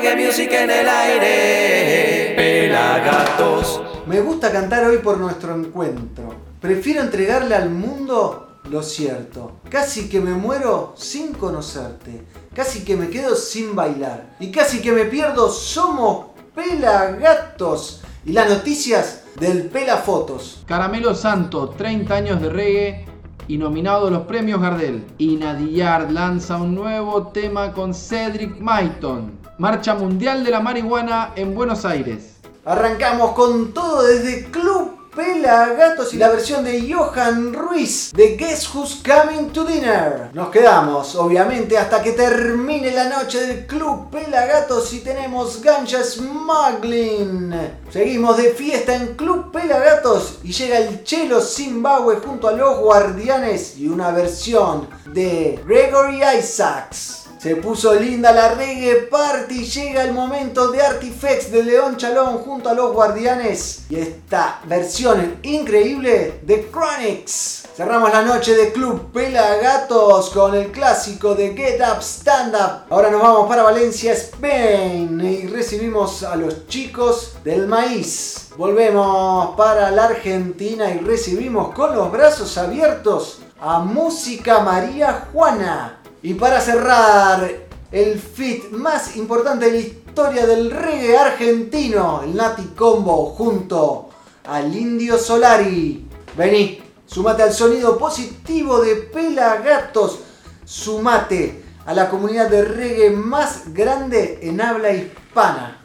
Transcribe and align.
reggae 0.00 0.26
music 0.26 0.50
en 0.52 0.70
el 0.70 0.88
aire. 0.88 2.34
Pelagatos. 2.34 3.82
Me 4.06 4.20
gusta 4.20 4.50
cantar 4.50 4.84
hoy 4.86 4.98
por 4.98 5.18
nuestro 5.18 5.54
encuentro. 5.54 6.34
Prefiero 6.60 7.02
entregarle 7.02 7.54
al 7.54 7.68
mundo 7.70 8.60
lo 8.70 8.82
cierto. 8.82 9.56
Casi 9.68 10.08
que 10.08 10.20
me 10.20 10.32
muero 10.32 10.94
sin 10.96 11.34
conocerte. 11.34 12.24
Casi 12.54 12.82
que 12.84 12.96
me 12.96 13.10
quedo 13.10 13.36
sin 13.36 13.76
bailar. 13.76 14.36
Y 14.40 14.50
casi 14.50 14.80
que 14.80 14.92
me 14.92 15.04
pierdo. 15.04 15.50
Somos 15.50 16.28
Pelagatos. 16.54 18.02
Y 18.24 18.32
las 18.32 18.48
noticias 18.48 19.24
del 19.38 19.64
Pelafotos. 19.64 20.62
Caramelo 20.66 21.14
Santo, 21.14 21.70
30 21.70 22.14
años 22.14 22.40
de 22.40 22.48
reggae 22.48 23.06
y 23.48 23.58
nominado 23.58 24.06
a 24.06 24.10
los 24.10 24.22
premios 24.22 24.60
Gardel. 24.62 25.04
Y 25.18 25.36
Nadillard 25.36 26.10
lanza 26.10 26.56
un 26.56 26.74
nuevo 26.74 27.28
tema 27.28 27.72
con 27.72 27.92
Cedric 27.94 28.58
Maiton. 28.60 29.39
Marcha 29.60 29.94
Mundial 29.94 30.42
de 30.42 30.50
la 30.52 30.60
Marihuana 30.60 31.32
en 31.36 31.54
Buenos 31.54 31.84
Aires. 31.84 32.36
Arrancamos 32.64 33.32
con 33.32 33.74
todo 33.74 34.04
desde 34.04 34.46
Club 34.46 35.10
Pelagatos 35.14 36.14
y 36.14 36.16
la 36.16 36.30
versión 36.30 36.64
de 36.64 36.90
Johan 36.90 37.52
Ruiz 37.52 38.10
de 38.14 38.36
Guess 38.36 38.74
Who's 38.74 39.02
Coming 39.04 39.50
to 39.50 39.64
Dinner. 39.66 40.30
Nos 40.32 40.48
quedamos, 40.48 41.14
obviamente, 41.14 41.76
hasta 41.76 42.02
que 42.02 42.12
termine 42.12 42.90
la 42.90 43.10
noche 43.10 43.46
del 43.46 43.66
Club 43.66 44.08
Pelagatos 44.08 44.94
y 44.94 45.00
tenemos 45.00 45.60
Ganja 45.60 46.02
Smuggling. 46.04 47.54
Seguimos 47.90 48.38
de 48.38 48.54
fiesta 48.54 48.94
en 48.94 49.14
Club 49.14 49.52
Pelagatos 49.52 50.38
y 50.42 50.52
llega 50.52 50.78
el 50.78 51.04
Chelo 51.04 51.42
Zimbabue 51.42 52.16
junto 52.16 52.48
a 52.48 52.52
los 52.52 52.78
Guardianes 52.78 53.76
y 53.76 53.88
una 53.88 54.10
versión 54.10 54.88
de 55.12 55.62
Gregory 55.66 56.22
Isaacs. 56.38 57.19
Se 57.40 57.56
puso 57.56 57.94
linda 57.94 58.32
la 58.32 58.52
reggae 58.52 59.08
party, 59.10 59.64
llega 59.64 60.02
el 60.02 60.12
momento 60.12 60.70
de 60.70 60.82
Artifex 60.82 61.50
de 61.50 61.62
León 61.62 61.96
Chalón 61.96 62.36
junto 62.40 62.68
a 62.68 62.74
los 62.74 62.92
guardianes 62.92 63.86
y 63.88 63.96
esta 63.96 64.60
versión 64.66 65.38
increíble 65.42 66.40
de 66.42 66.70
Chronics. 66.70 67.66
Cerramos 67.74 68.12
la 68.12 68.20
noche 68.20 68.54
de 68.54 68.72
Club 68.72 69.10
Pelagatos 69.10 70.28
con 70.28 70.54
el 70.54 70.70
clásico 70.70 71.34
de 71.34 71.56
Get 71.56 71.80
Up 71.80 72.02
Stand 72.02 72.54
Up. 72.54 72.92
Ahora 72.92 73.10
nos 73.10 73.22
vamos 73.22 73.48
para 73.48 73.62
Valencia, 73.62 74.12
Spain 74.12 75.18
y 75.22 75.46
recibimos 75.46 76.22
a 76.22 76.36
los 76.36 76.66
chicos 76.66 77.36
del 77.42 77.66
maíz. 77.66 78.50
Volvemos 78.58 79.56
para 79.56 79.90
la 79.90 80.04
Argentina 80.04 80.90
y 80.90 80.98
recibimos 80.98 81.72
con 81.72 81.96
los 81.96 82.12
brazos 82.12 82.58
abiertos 82.58 83.40
a 83.58 83.78
Música 83.78 84.60
María 84.60 85.28
Juana. 85.32 85.99
Y 86.22 86.34
para 86.34 86.60
cerrar, 86.60 87.50
el 87.90 88.20
fit 88.20 88.70
más 88.72 89.16
importante 89.16 89.66
de 89.66 89.72
la 89.72 89.78
historia 89.78 90.46
del 90.46 90.70
reggae 90.70 91.16
argentino, 91.16 92.20
el 92.22 92.36
Nati 92.36 92.74
Combo 92.76 93.30
junto 93.30 94.10
al 94.44 94.74
Indio 94.74 95.18
Solari. 95.18 96.06
Vení, 96.36 96.82
sumate 97.06 97.42
al 97.42 97.52
sonido 97.54 97.96
positivo 97.96 98.80
de 98.80 98.96
Pelagatos, 98.96 100.20
sumate 100.64 101.64
a 101.86 101.94
la 101.94 102.10
comunidad 102.10 102.50
de 102.50 102.64
reggae 102.64 103.10
más 103.10 103.72
grande 103.72 104.40
en 104.42 104.60
habla 104.60 104.92
hispana. 104.92 105.79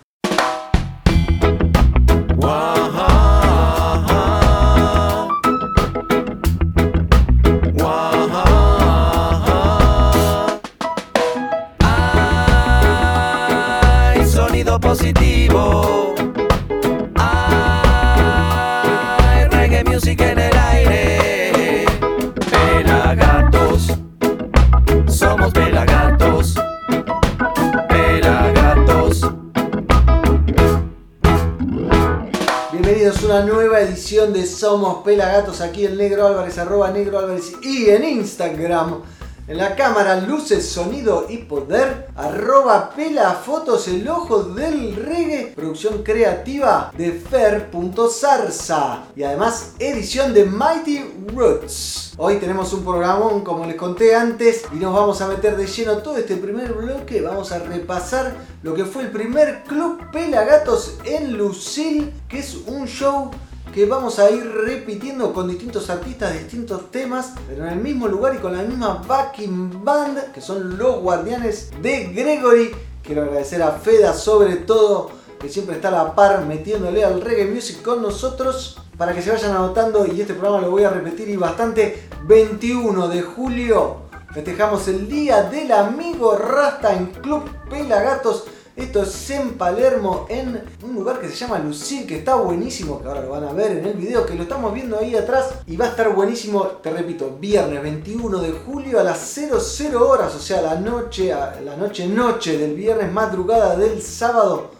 Edición 34.05 34.33
de 34.33 34.45
Somos 34.45 35.03
Pelagatos 35.03 35.61
aquí 35.61 35.83
en 35.83 35.97
Negro 35.97 36.27
Álvarez, 36.27 36.59
arroba 36.59 36.91
Negro 36.91 37.17
Álvarez 37.17 37.53
y 37.63 37.89
en 37.89 38.03
Instagram. 38.03 39.01
En 39.47 39.57
la 39.57 39.75
cámara, 39.75 40.21
luces, 40.21 40.69
sonido 40.69 41.25
y 41.27 41.37
poder, 41.37 42.09
arroba 42.15 42.91
pelafotos, 42.91 43.87
el 43.87 44.07
ojo 44.07 44.43
del 44.43 44.95
reggae, 44.95 45.53
producción 45.55 46.03
creativa 46.03 46.91
de 46.95 47.13
fer.zarza 47.13 49.05
y 49.15 49.23
además 49.23 49.73
edición 49.79 50.35
de 50.35 50.45
Mighty 50.45 51.03
Roots. 51.33 52.13
Hoy 52.17 52.35
tenemos 52.35 52.73
un 52.73 52.83
programón 52.83 53.43
como 53.43 53.65
les 53.65 53.75
conté 53.75 54.13
antes 54.13 54.65
y 54.71 54.75
nos 54.75 54.93
vamos 54.93 55.19
a 55.21 55.27
meter 55.27 55.57
de 55.57 55.65
lleno 55.65 55.97
todo 55.97 56.17
este 56.17 56.35
primer 56.35 56.73
bloque, 56.73 57.21
vamos 57.21 57.51
a 57.51 57.57
repasar 57.57 58.35
lo 58.61 58.75
que 58.75 58.85
fue 58.85 59.01
el 59.01 59.09
primer 59.09 59.63
Club 59.63 60.11
Pelagatos 60.11 60.99
en 61.05 61.35
Lucil, 61.35 62.13
que 62.29 62.37
es 62.37 62.55
un 62.67 62.87
show 62.87 63.31
que 63.75 63.85
vamos 63.85 64.19
a 64.19 64.31
ir 64.31 64.49
repitiendo 64.49 65.33
con 65.33 65.49
distintos 65.49 65.89
artistas, 65.89 66.31
distintos 66.31 66.89
temas, 66.91 67.33
pero 67.45 67.65
en 67.65 67.73
el 67.73 67.79
mismo 67.79 68.07
lugar 68.07 68.33
y 68.33 68.37
con 68.37 68.55
la 68.55 68.63
misma 68.63 69.03
backing 69.05 69.83
band, 69.83 70.31
que 70.31 70.39
son 70.39 70.77
los 70.77 71.01
guardianes 71.01 71.71
de 71.81 72.05
Gregory. 72.05 72.71
Quiero 73.03 73.23
agradecer 73.23 73.61
a 73.61 73.73
Feda 73.73 74.13
sobre 74.13 74.55
todo, 74.55 75.11
que 75.37 75.49
siempre 75.49 75.75
está 75.75 75.89
a 75.89 76.05
la 76.05 76.15
par 76.15 76.45
metiéndole 76.45 77.03
al 77.03 77.19
reggae 77.19 77.47
music 77.47 77.81
con 77.81 78.01
nosotros. 78.01 78.79
Para 78.97 79.13
que 79.13 79.21
se 79.21 79.29
vayan 79.29 79.51
anotando, 79.51 80.07
y 80.07 80.21
este 80.21 80.35
programa 80.35 80.61
lo 80.61 80.71
voy 80.71 80.85
a 80.85 80.89
repetir 80.89 81.27
y 81.27 81.35
bastante, 81.35 82.07
21 82.23 83.09
de 83.09 83.21
julio 83.23 84.05
festejamos 84.33 84.87
el 84.89 85.07
Día 85.07 85.43
del 85.43 85.71
Amigo 85.71 86.37
Rasta 86.37 86.93
en 86.93 87.07
Club 87.07 87.43
Pelagatos. 87.69 88.45
Esto 88.75 89.03
es 89.03 89.29
en 89.29 89.53
Palermo, 89.53 90.25
en 90.27 90.61
un 90.83 90.95
lugar 90.95 91.21
que 91.21 91.29
se 91.29 91.35
llama 91.35 91.59
Lucil, 91.59 92.05
que 92.05 92.17
está 92.17 92.35
buenísimo, 92.35 93.01
que 93.01 93.07
ahora 93.07 93.21
lo 93.21 93.29
van 93.29 93.45
a 93.45 93.53
ver 93.53 93.77
en 93.77 93.85
el 93.85 93.93
video, 93.93 94.25
que 94.25 94.35
lo 94.35 94.43
estamos 94.43 94.73
viendo 94.73 94.99
ahí 94.99 95.15
atrás. 95.15 95.59
Y 95.65 95.77
va 95.77 95.85
a 95.85 95.89
estar 95.89 96.13
buenísimo, 96.13 96.61
te 96.83 96.91
repito, 96.91 97.37
viernes 97.39 97.81
21 97.81 98.37
de 98.39 98.51
julio 98.51 98.99
a 98.99 99.03
las 99.03 99.19
00 99.19 100.09
horas, 100.09 100.35
o 100.35 100.39
sea, 100.39 100.61
la 100.61 100.75
noche, 100.75 101.33
la 101.63 101.77
noche 101.77 102.05
noche 102.07 102.57
del 102.57 102.75
viernes, 102.75 103.13
madrugada 103.13 103.77
del 103.77 104.01
sábado. 104.01 104.71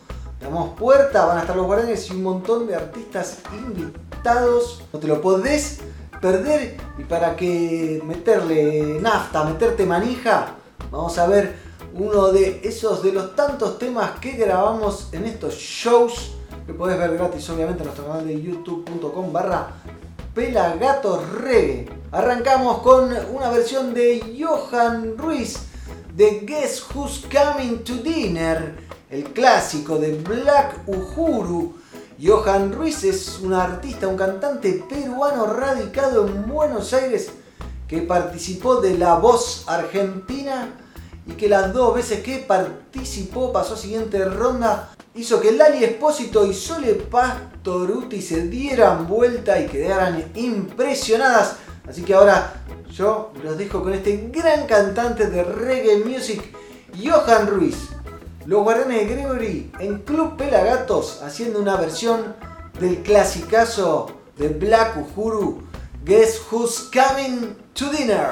Damos 0.41 0.77
puerta, 0.77 1.25
van 1.25 1.37
a 1.37 1.41
estar 1.41 1.55
los 1.55 1.65
guardianes 1.65 2.09
y 2.09 2.15
un 2.15 2.23
montón 2.23 2.67
de 2.67 2.75
artistas 2.75 3.37
invitados. 3.53 4.83
No 4.91 4.99
te 4.99 5.07
lo 5.07 5.21
podés 5.21 5.79
perder. 6.19 6.75
Y 6.97 7.05
para 7.05 7.37
que 7.37 8.01
meterle 8.05 8.99
nafta, 8.99 9.45
meterte 9.45 9.85
manija, 9.85 10.55
vamos 10.91 11.17
a 11.17 11.27
ver 11.27 11.64
uno 11.97 12.31
de 12.31 12.59
esos 12.63 13.01
de 13.01 13.13
los 13.13 13.35
tantos 13.35 13.79
temas 13.79 14.19
que 14.19 14.31
grabamos 14.33 15.07
en 15.13 15.25
estos 15.25 15.55
shows 15.55 16.31
que 16.67 16.73
podés 16.73 16.97
ver 16.97 17.13
gratis 17.13 17.49
obviamente 17.49 17.83
en 17.83 17.85
nuestro 17.85 18.07
canal 18.07 18.27
de 18.27 18.41
youtube.com 18.41 19.31
barra 19.31 19.69
pelagatorreggae. 20.33 21.87
Arrancamos 22.11 22.79
con 22.79 23.15
una 23.33 23.49
versión 23.49 23.93
de 23.93 24.35
Johan 24.37 25.17
Ruiz 25.17 25.57
de 26.13 26.41
Guess 26.41 26.85
Who's 26.93 27.25
Coming 27.31 27.83
to 27.83 27.95
Dinner, 27.95 28.75
el 29.09 29.23
clásico 29.31 29.97
de 29.97 30.15
Black 30.15 30.81
Uhuru. 30.87 31.75
Johan 32.21 32.73
Ruiz 32.73 33.03
es 33.05 33.39
un 33.39 33.53
artista, 33.53 34.07
un 34.07 34.17
cantante 34.17 34.83
peruano 34.89 35.45
radicado 35.45 36.27
en 36.27 36.45
Buenos 36.47 36.93
Aires 36.93 37.29
que 37.87 38.01
participó 38.01 38.81
de 38.81 38.97
La 38.97 39.15
Voz 39.15 39.63
Argentina 39.67 40.84
y 41.27 41.33
que 41.33 41.49
las 41.49 41.73
dos 41.73 41.95
veces 41.95 42.21
que 42.21 42.37
participó 42.39 43.51
pasó 43.51 43.73
a 43.73 43.77
siguiente 43.77 44.23
ronda 44.25 44.95
hizo 45.15 45.39
que 45.39 45.51
Lali 45.51 45.83
Espósito 45.83 46.45
y 46.45 46.53
Sole 46.53 46.93
Pastoruti 46.93 48.21
se 48.21 48.47
dieran 48.47 49.07
vuelta 49.07 49.59
y 49.59 49.67
quedaran 49.67 50.31
impresionadas. 50.35 51.55
Así 51.87 52.03
que 52.03 52.13
ahora 52.13 52.53
yo 52.91 53.31
los 53.43 53.57
dejo 53.57 53.81
con 53.81 53.93
este 53.93 54.29
gran 54.31 54.67
cantante 54.67 55.27
de 55.27 55.43
reggae 55.43 56.03
music, 56.03 56.41
Johan 57.01 57.47
Ruiz. 57.47 57.75
Los 58.45 58.63
Guardianes 58.63 59.07
de 59.07 59.15
Gregory 59.15 59.71
en 59.79 59.99
Club 59.99 60.37
Pelagatos 60.37 61.21
haciendo 61.23 61.59
una 61.59 61.77
versión 61.77 62.35
del 62.79 63.01
clasicazo 63.01 64.11
de 64.37 64.49
Black 64.49 64.97
Uhuru, 64.97 65.63
Guess 66.03 66.41
Who's 66.51 66.91
Coming 66.93 67.55
to 67.73 67.89
Dinner. 67.89 68.29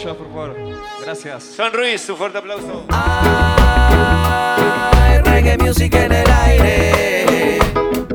Ellos, 0.00 0.16
por 0.16 0.28
favor. 0.28 0.56
Gracias. 1.02 1.42
Son 1.44 1.72
Ruiz, 1.72 2.08
un 2.08 2.16
fuerte 2.16 2.38
aplauso. 2.38 2.84
Hay 4.92 5.18
reggae 5.18 5.58
music 5.58 5.94
en 5.94 6.12
el 6.12 6.30
aire. 6.30 7.58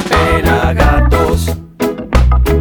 Pelagatos. 0.10 1.52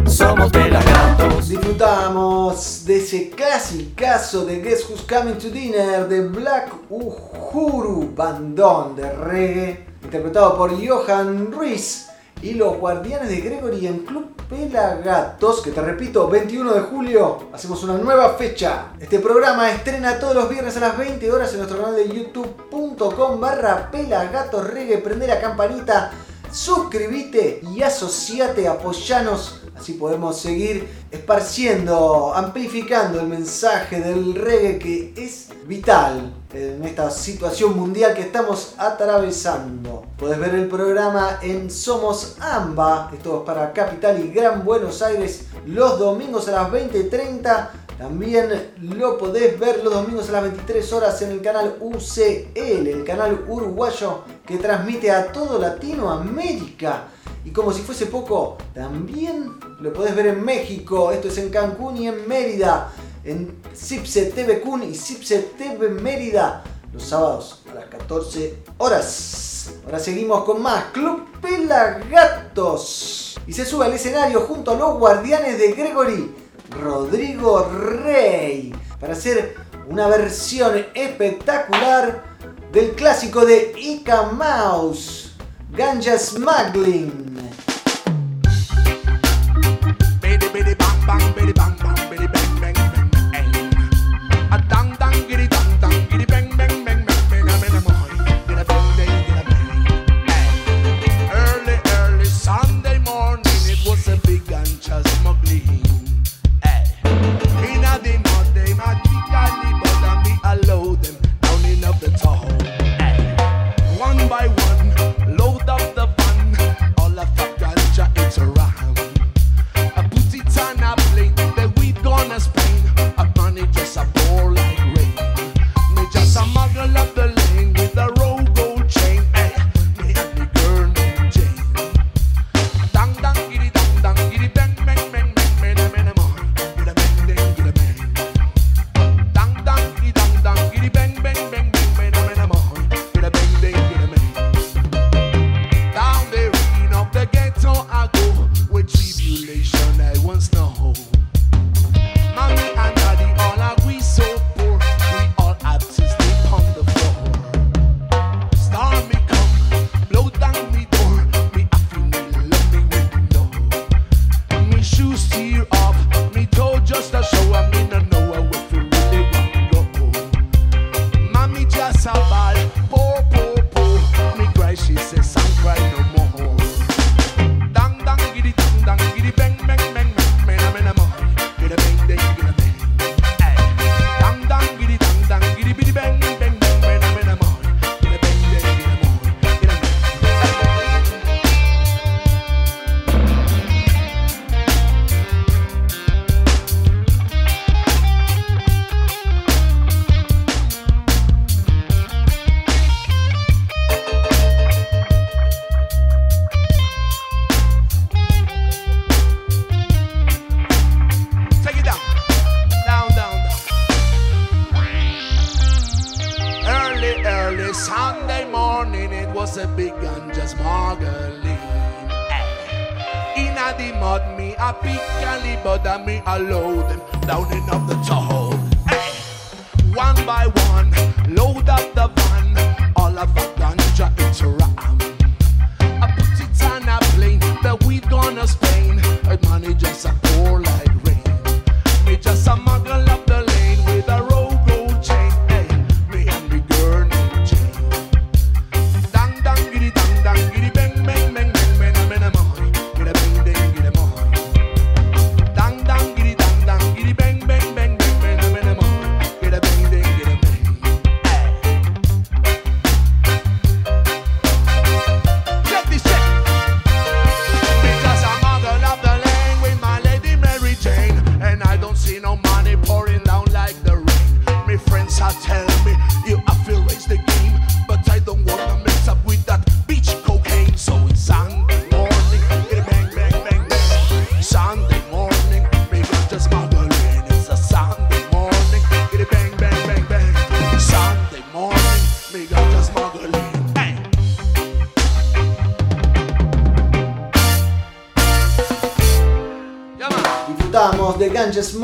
Somos 0.05 0.51
pelagatos. 0.51 1.49
Disfrutamos 1.49 2.85
de 2.85 2.97
ese 2.97 3.29
clasicazo 3.31 4.45
de 4.45 4.61
Guess 4.61 4.89
Who's 4.89 5.01
Coming 5.01 5.35
to 5.35 5.49
Dinner 5.49 6.07
de 6.07 6.21
Black 6.21 6.71
Uhuru, 6.89 8.13
bandón 8.15 8.95
de 8.95 9.11
reggae, 9.11 9.85
interpretado 10.03 10.57
por 10.57 10.71
Johan 10.71 11.51
Ruiz 11.51 12.09
y 12.41 12.53
los 12.53 12.77
Guardianes 12.77 13.29
de 13.29 13.41
Gregory 13.41 13.87
en 13.87 13.99
Club 13.99 14.35
Pelagatos, 14.49 15.61
que 15.61 15.71
te 15.71 15.81
repito, 15.81 16.27
21 16.27 16.73
de 16.73 16.81
julio, 16.81 17.49
hacemos 17.51 17.83
una 17.83 17.97
nueva 17.97 18.35
fecha. 18.35 18.93
Este 18.99 19.19
programa 19.19 19.71
estrena 19.71 20.19
todos 20.19 20.35
los 20.35 20.49
viernes 20.49 20.77
a 20.77 20.81
las 20.81 20.97
20 20.97 21.31
horas 21.31 21.51
en 21.51 21.57
nuestro 21.57 21.79
canal 21.79 21.95
de 21.95 22.07
youtube.com 22.07 23.39
barra 23.39 23.89
Pelagatos 23.89 24.67
Reggae, 24.67 24.99
prende 24.99 25.27
la 25.27 25.41
campanita, 25.41 26.11
suscríbete 26.51 27.61
y 27.73 27.81
asociate, 27.81 28.67
apoyanos, 28.67 29.61
así 29.77 29.93
podemos 29.93 30.37
seguir 30.39 30.87
esparciendo, 31.11 32.33
amplificando 32.33 33.19
el 33.19 33.27
mensaje 33.27 33.99
del 33.99 34.35
reggae 34.35 34.79
que 34.79 35.13
es 35.17 35.49
vital 35.65 36.33
en 36.53 36.83
esta 36.83 37.11
situación 37.11 37.75
mundial 37.75 38.13
que 38.13 38.21
estamos 38.21 38.75
atravesando. 38.77 40.05
Puedes 40.17 40.39
ver 40.39 40.55
el 40.55 40.67
programa 40.67 41.39
en 41.41 41.69
Somos 41.69 42.37
AMBA, 42.39 43.11
esto 43.13 43.39
es 43.39 43.45
para 43.45 43.73
Capital 43.73 44.23
y 44.23 44.31
Gran 44.31 44.63
Buenos 44.63 45.01
Aires, 45.01 45.47
los 45.65 45.99
domingos 45.99 46.47
a 46.47 46.51
las 46.51 46.71
20.30. 46.71 47.69
También 47.97 48.71
lo 48.81 49.17
podés 49.17 49.57
ver 49.57 49.83
los 49.83 49.93
domingos 49.93 50.29
a 50.29 50.33
las 50.33 50.43
23 50.43 50.93
horas 50.93 51.21
en 51.21 51.31
el 51.31 51.41
canal 51.41 51.77
UCL, 51.79 52.57
el 52.57 53.03
canal 53.05 53.45
uruguayo 53.47 54.23
que 54.45 54.57
transmite 54.57 55.11
a 55.11 55.31
todo 55.31 55.59
Latinoamérica. 55.59 57.07
Y 57.45 57.51
como 57.51 57.71
si 57.71 57.83
fuese 57.83 58.07
poco, 58.07 58.57
también 58.73 59.53
lo 59.79 59.93
podés 59.93 60.15
ver 60.15 60.27
en 60.27 60.43
México, 60.43 61.11
esto 61.11 61.27
es 61.27 61.37
en 61.37 61.49
Cancún 61.49 61.95
y 61.95 62.07
en 62.07 62.27
Mérida, 62.27 62.91
en 63.23 63.61
Cipse 63.73 64.25
TV 64.31 64.61
Kun 64.61 64.81
y 64.83 64.95
Cipse 64.95 65.51
TV 65.55 65.89
Mérida, 65.89 66.63
los 66.91 67.03
sábados 67.03 67.61
a 67.69 67.75
las 67.75 67.85
14 67.85 68.63
horas. 68.79 69.75
Ahora 69.85 69.99
seguimos 69.99 70.43
con 70.43 70.61
más 70.61 70.85
Club 70.85 71.25
Pelagatos. 71.39 73.37
Y 73.47 73.53
se 73.53 73.63
sube 73.63 73.85
al 73.85 73.93
escenario 73.93 74.41
junto 74.41 74.71
a 74.71 74.75
los 74.75 74.97
guardianes 74.97 75.59
de 75.59 75.71
Gregory, 75.73 76.33
Rodrigo 76.81 77.69
Rey, 78.03 78.73
para 78.99 79.13
hacer 79.13 79.55
una 79.87 80.07
versión 80.07 80.83
espectacular 80.95 82.23
del 82.71 82.93
clásico 82.93 83.45
de 83.45 83.73
Ika 83.77 84.31
Mouse, 84.31 85.33
Ganja 85.71 86.17
Smuggling. 86.17 87.24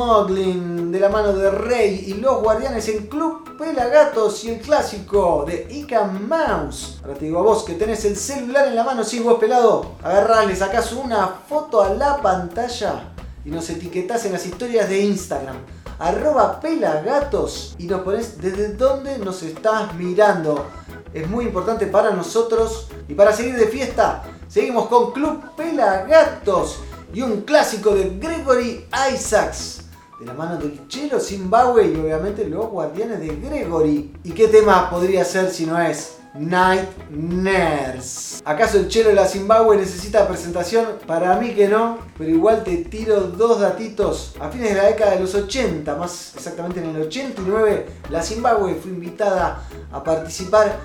Smuggling 0.02 0.92
de 0.92 1.00
la 1.00 1.10
mano 1.10 1.32
de 1.32 1.52
Rey 1.52 2.06
y 2.08 2.16
los 2.16 2.42
guardianes 2.42 2.88
en 2.90 3.06
Club 3.06 3.56
Pelagatos 3.56 4.44
y 4.44 4.50
el 4.50 4.60
clásico 4.60 5.46
de 5.46 5.68
Ica 5.70 6.06
Mouse. 6.06 7.00
Ahora 7.04 7.14
te 7.14 7.26
digo 7.26 7.38
a 7.38 7.44
vos 7.44 7.64
que 7.64 7.76
tenés 7.76 8.04
el 8.06 8.18
celular 8.18 8.68
en 8.68 8.76
la 8.76 8.84
mano, 8.84 9.04
sí, 9.04 9.20
vos 9.20 9.40
pelado, 9.40 9.92
agarrás, 10.02 10.48
le 10.48 10.56
sacás 10.56 10.92
una 10.94 11.28
foto 11.48 11.84
a 11.84 11.94
la 11.94 12.20
pantalla 12.20 13.12
y 13.46 13.52
nos 13.52 13.70
etiquetás 13.70 14.26
en 14.26 14.34
las 14.34 14.46
historias 14.46 14.90
de 14.90 15.02
Instagram. 15.02 15.58
Arroba 16.00 16.60
Pelagatos 16.60 17.76
y 17.78 17.86
nos 17.86 18.02
pones 18.02 18.42
desde 18.42 18.74
dónde 18.74 19.20
nos 19.20 19.44
estás 19.44 19.94
mirando. 19.94 20.66
Es 21.14 21.30
muy 21.30 21.46
importante 21.46 21.86
para 21.86 22.10
nosotros 22.10 22.88
y 23.08 23.14
para 23.14 23.34
seguir 23.34 23.56
de 23.56 23.68
fiesta, 23.68 24.24
seguimos 24.48 24.88
con 24.88 25.12
Club 25.12 25.56
Pelagatos 25.56 26.80
y 27.14 27.22
un 27.22 27.42
clásico 27.42 27.94
de 27.94 28.18
Gregory 28.18 28.88
Isaacs, 29.14 29.81
de 30.22 30.28
la 30.28 30.34
mano 30.36 30.58
del 30.58 30.88
Chelo 30.88 31.20
Zimbabue 31.20 31.88
y 31.88 32.00
obviamente 32.00 32.48
los 32.48 32.68
guardianes 32.68 33.20
de 33.20 33.36
Gregory. 33.38 34.14
¿Y 34.24 34.32
qué 34.34 34.48
tema 34.48 34.88
podría 34.92 35.26
ser 35.26 35.50
si 35.50 35.66
no 35.66 35.82
es 35.82 36.18
Night 36.36 36.88
Nurse? 37.10 38.40
¿Acaso 38.46 38.78
el 38.78 38.88
Chelo 38.88 39.10
de 39.10 39.16
la 39.16 39.26
Zimbabue 39.26 39.78
necesita 39.78 40.28
presentación? 40.28 40.86
Para 41.08 41.36
mí 41.38 41.56
que 41.56 41.68
no, 41.68 41.98
pero 42.20 42.30
igual 42.30 42.64
te 42.64 42.78
tiro 42.78 43.20
dos 43.22 43.62
datitos. 43.62 44.36
A 44.40 44.50
fines 44.50 44.70
de 44.70 44.76
la 44.76 44.90
década 44.90 45.16
de 45.16 45.22
los 45.22 45.34
80, 45.34 45.96
más 45.96 46.34
exactamente 46.36 46.80
en 46.80 46.96
el 46.96 47.02
89, 47.02 47.88
la 48.12 48.22
Zimbabue 48.22 48.76
fue 48.76 48.92
invitada 48.92 49.68
a 49.92 50.04
participar 50.04 50.78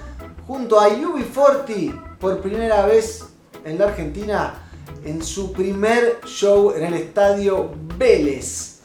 junto 0.46 0.80
a 0.80 0.88
UB40 0.88 2.16
por 2.18 2.40
primera 2.40 2.86
vez 2.86 3.22
en 3.66 3.78
la 3.78 3.88
Argentina 3.88 4.62
en 5.04 5.22
su 5.22 5.52
primer 5.52 6.20
show 6.24 6.72
en 6.74 6.84
el 6.84 6.94
estadio 6.94 7.70
Vélez. 7.98 8.75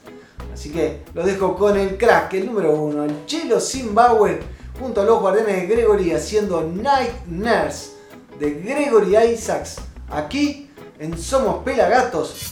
Así 0.62 0.70
que 0.70 1.02
los 1.16 1.26
dejo 1.26 1.56
con 1.56 1.76
el 1.76 1.98
crack, 1.98 2.36
el 2.36 2.46
número 2.46 2.72
uno, 2.76 3.04
el 3.04 3.26
Chelo 3.26 3.60
Zimbabwe, 3.60 4.40
junto 4.80 5.02
a 5.02 5.04
los 5.04 5.20
guardianes 5.20 5.56
de 5.56 5.66
Gregory 5.66 6.12
haciendo 6.12 6.62
Night 6.62 7.26
Nurse 7.26 7.94
de 8.40 8.52
Gregory 8.52 9.18
Isaacs, 9.18 9.78
aquí 10.12 10.70
en 11.00 11.18
Somos 11.18 11.64
Pelagatos. 11.64 12.52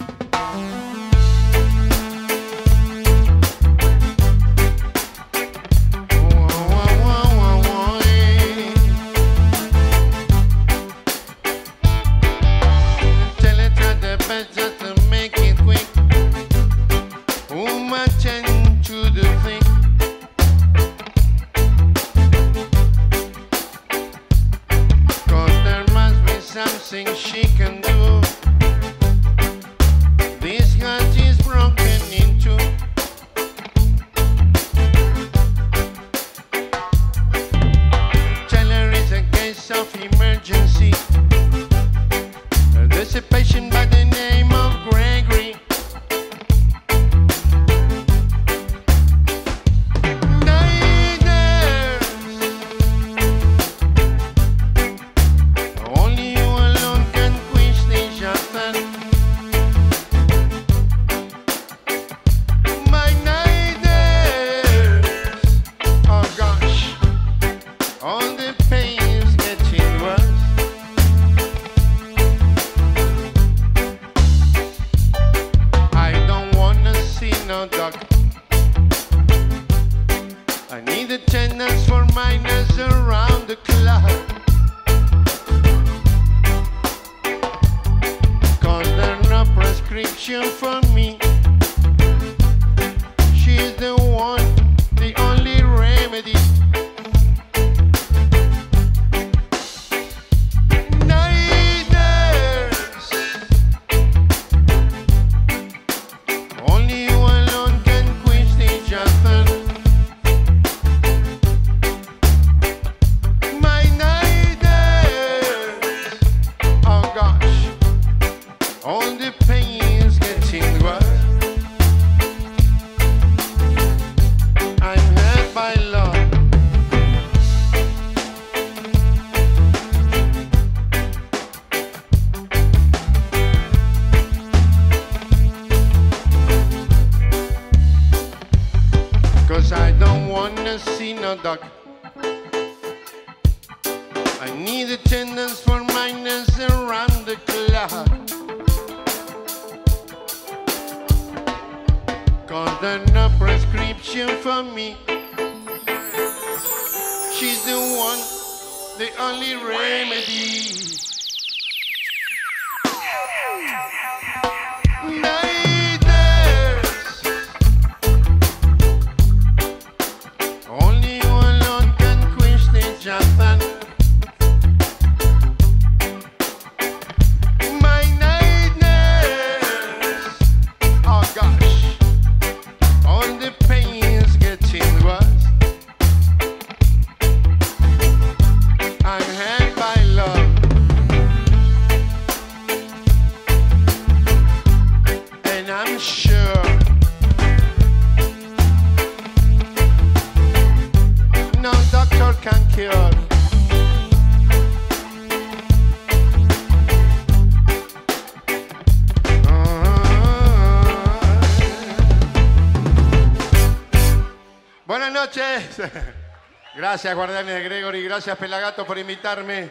Noches. 215.60 215.92
Gracias, 216.76 217.16
guardianes 217.16 217.54
de 217.54 217.64
Gregory. 217.64 218.04
Gracias, 218.04 218.38
Pelagato, 218.38 218.86
por 218.86 218.98
invitarme. 218.98 219.70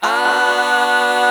Hay 0.00 1.22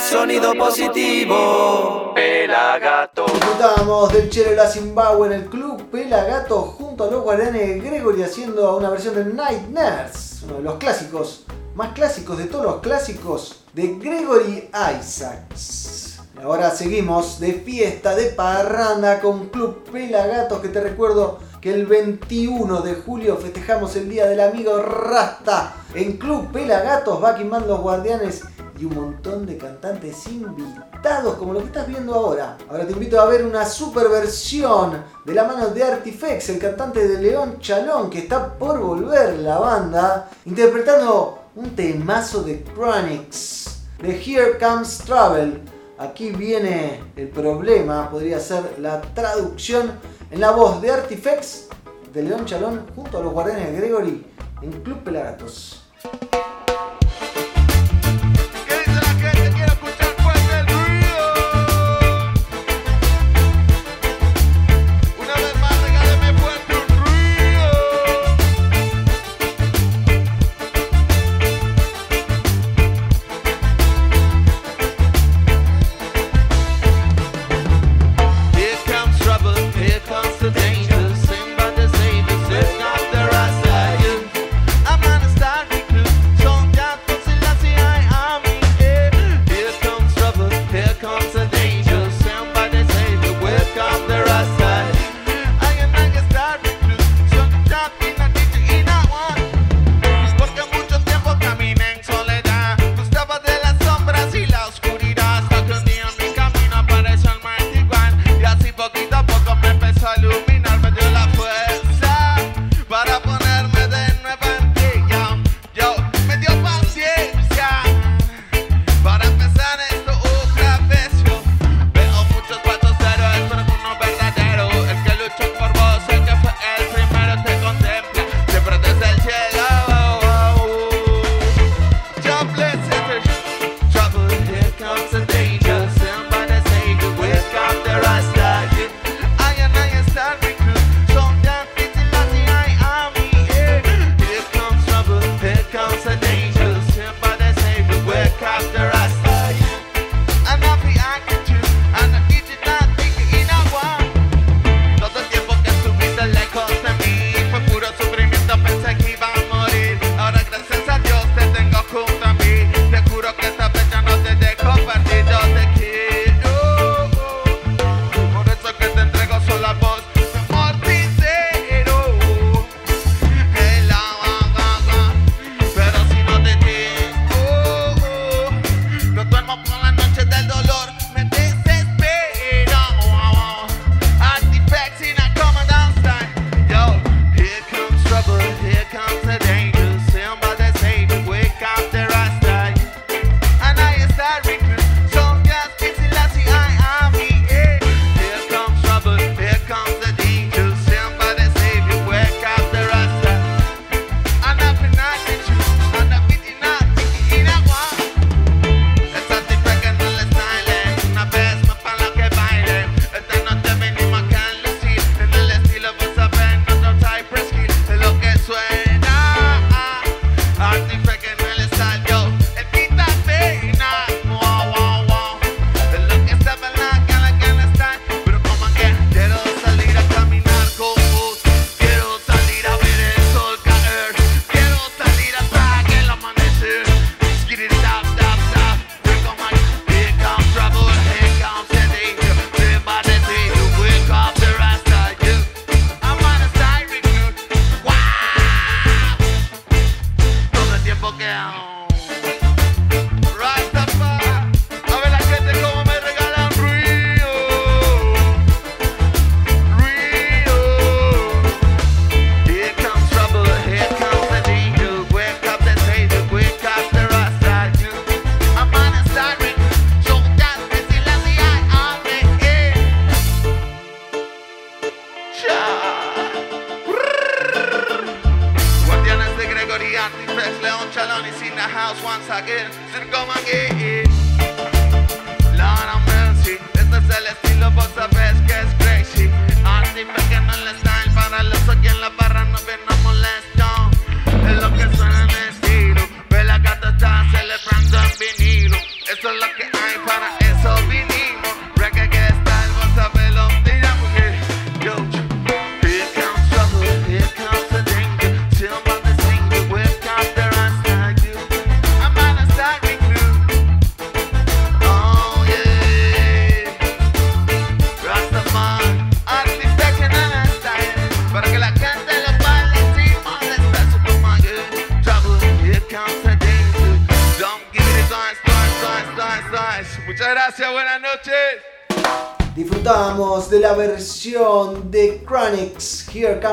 sonido 0.00 0.54
positivo. 0.54 2.12
Pelagato. 2.14 3.26
Disfrutamos 3.26 4.12
del 4.12 4.28
Chelo 4.28 4.54
La 4.54 4.68
Zimbabue 4.68 5.28
en 5.28 5.32
el 5.34 5.46
club 5.46 5.90
Pelagato 5.90 6.62
junto 6.62 7.04
a 7.04 7.10
los 7.10 7.22
guardianes 7.22 7.68
de 7.68 7.78
Gregory 7.80 8.22
haciendo 8.22 8.76
una 8.76 8.90
versión 8.90 9.14
de 9.14 9.24
Night 9.26 9.68
Nurse, 9.68 10.44
uno 10.44 10.56
de 10.56 10.62
los 10.62 10.74
clásicos, 10.76 11.44
más 11.74 11.92
clásicos 11.92 12.38
de 12.38 12.44
todos 12.46 12.64
los 12.64 12.80
clásicos 12.80 13.64
de 13.72 13.94
Gregory 13.98 14.70
Isaacs. 14.98 16.20
Ahora 16.42 16.70
seguimos 16.70 17.38
de 17.38 17.52
fiesta, 17.54 18.16
de 18.16 18.26
parranda 18.30 19.20
con 19.20 19.48
Club 19.48 19.84
Pelagatos 19.90 20.60
que 20.60 20.68
te 20.68 20.80
recuerdo 20.80 21.38
que 21.62 21.72
el 21.72 21.86
21 21.86 22.80
de 22.80 22.96
julio 22.96 23.36
festejamos 23.36 23.94
el 23.94 24.10
Día 24.10 24.26
del 24.26 24.40
Amigo 24.40 24.82
Rasta. 24.82 25.76
En 25.94 26.16
Club 26.16 26.50
Pelagatos 26.50 27.20
quemando 27.36 27.68
los 27.68 27.80
guardianes 27.80 28.42
y 28.80 28.84
un 28.84 28.96
montón 28.96 29.46
de 29.46 29.58
cantantes 29.58 30.26
invitados 30.26 31.36
como 31.36 31.52
lo 31.52 31.60
que 31.60 31.66
estás 31.66 31.86
viendo 31.86 32.14
ahora. 32.14 32.58
Ahora 32.68 32.84
te 32.84 32.92
invito 32.92 33.20
a 33.20 33.26
ver 33.26 33.46
una 33.46 33.64
super 33.64 34.08
versión 34.08 35.04
de 35.24 35.34
la 35.34 35.44
mano 35.44 35.68
de 35.68 35.84
Artifex, 35.84 36.48
el 36.48 36.58
cantante 36.58 37.06
de 37.06 37.22
León 37.22 37.60
Chalón 37.60 38.10
que 38.10 38.18
está 38.18 38.54
por 38.54 38.80
volver 38.80 39.38
la 39.38 39.60
banda, 39.60 40.30
interpretando 40.44 41.44
un 41.54 41.76
temazo 41.76 42.42
de 42.42 42.64
Chronix, 42.74 43.82
de 44.00 44.20
Here 44.20 44.58
Comes 44.58 44.98
Travel. 44.98 45.71
Aquí 45.98 46.30
viene 46.30 47.00
el 47.16 47.28
problema, 47.28 48.10
podría 48.10 48.40
ser 48.40 48.78
la 48.78 49.00
traducción 49.00 49.92
en 50.30 50.40
la 50.40 50.50
voz 50.50 50.80
de 50.80 50.90
Artifex 50.90 51.68
de 52.12 52.22
León 52.22 52.44
Chalón 52.44 52.86
junto 52.94 53.18
a 53.18 53.22
los 53.22 53.32
guardianes 53.32 53.72
de 53.72 53.78
Gregory 53.78 54.26
en 54.62 54.72
Club 54.82 55.02
Pelagatos. 55.04 55.84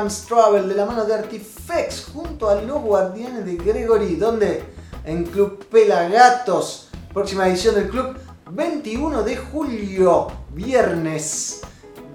Trouble 0.08 0.62
de 0.68 0.76
la 0.76 0.86
mano 0.86 1.04
de 1.04 1.14
Artifex 1.14 2.06
junto 2.14 2.50
a 2.50 2.56
los 2.62 2.82
guardianes 2.82 3.46
de 3.46 3.58
Gregory, 3.58 4.16
donde 4.16 4.64
en 5.04 5.26
Club 5.26 5.66
Pelagatos, 5.66 6.88
próxima 7.14 7.48
edición 7.50 7.76
del 7.76 7.90
club, 7.90 8.16
21 8.50 9.24
de 9.24 9.36
julio, 9.36 10.28
viernes, 10.52 11.62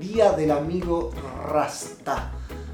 Día 0.00 0.32
del 0.32 0.50
Amigo 0.52 1.10
Rasta. 1.46 2.32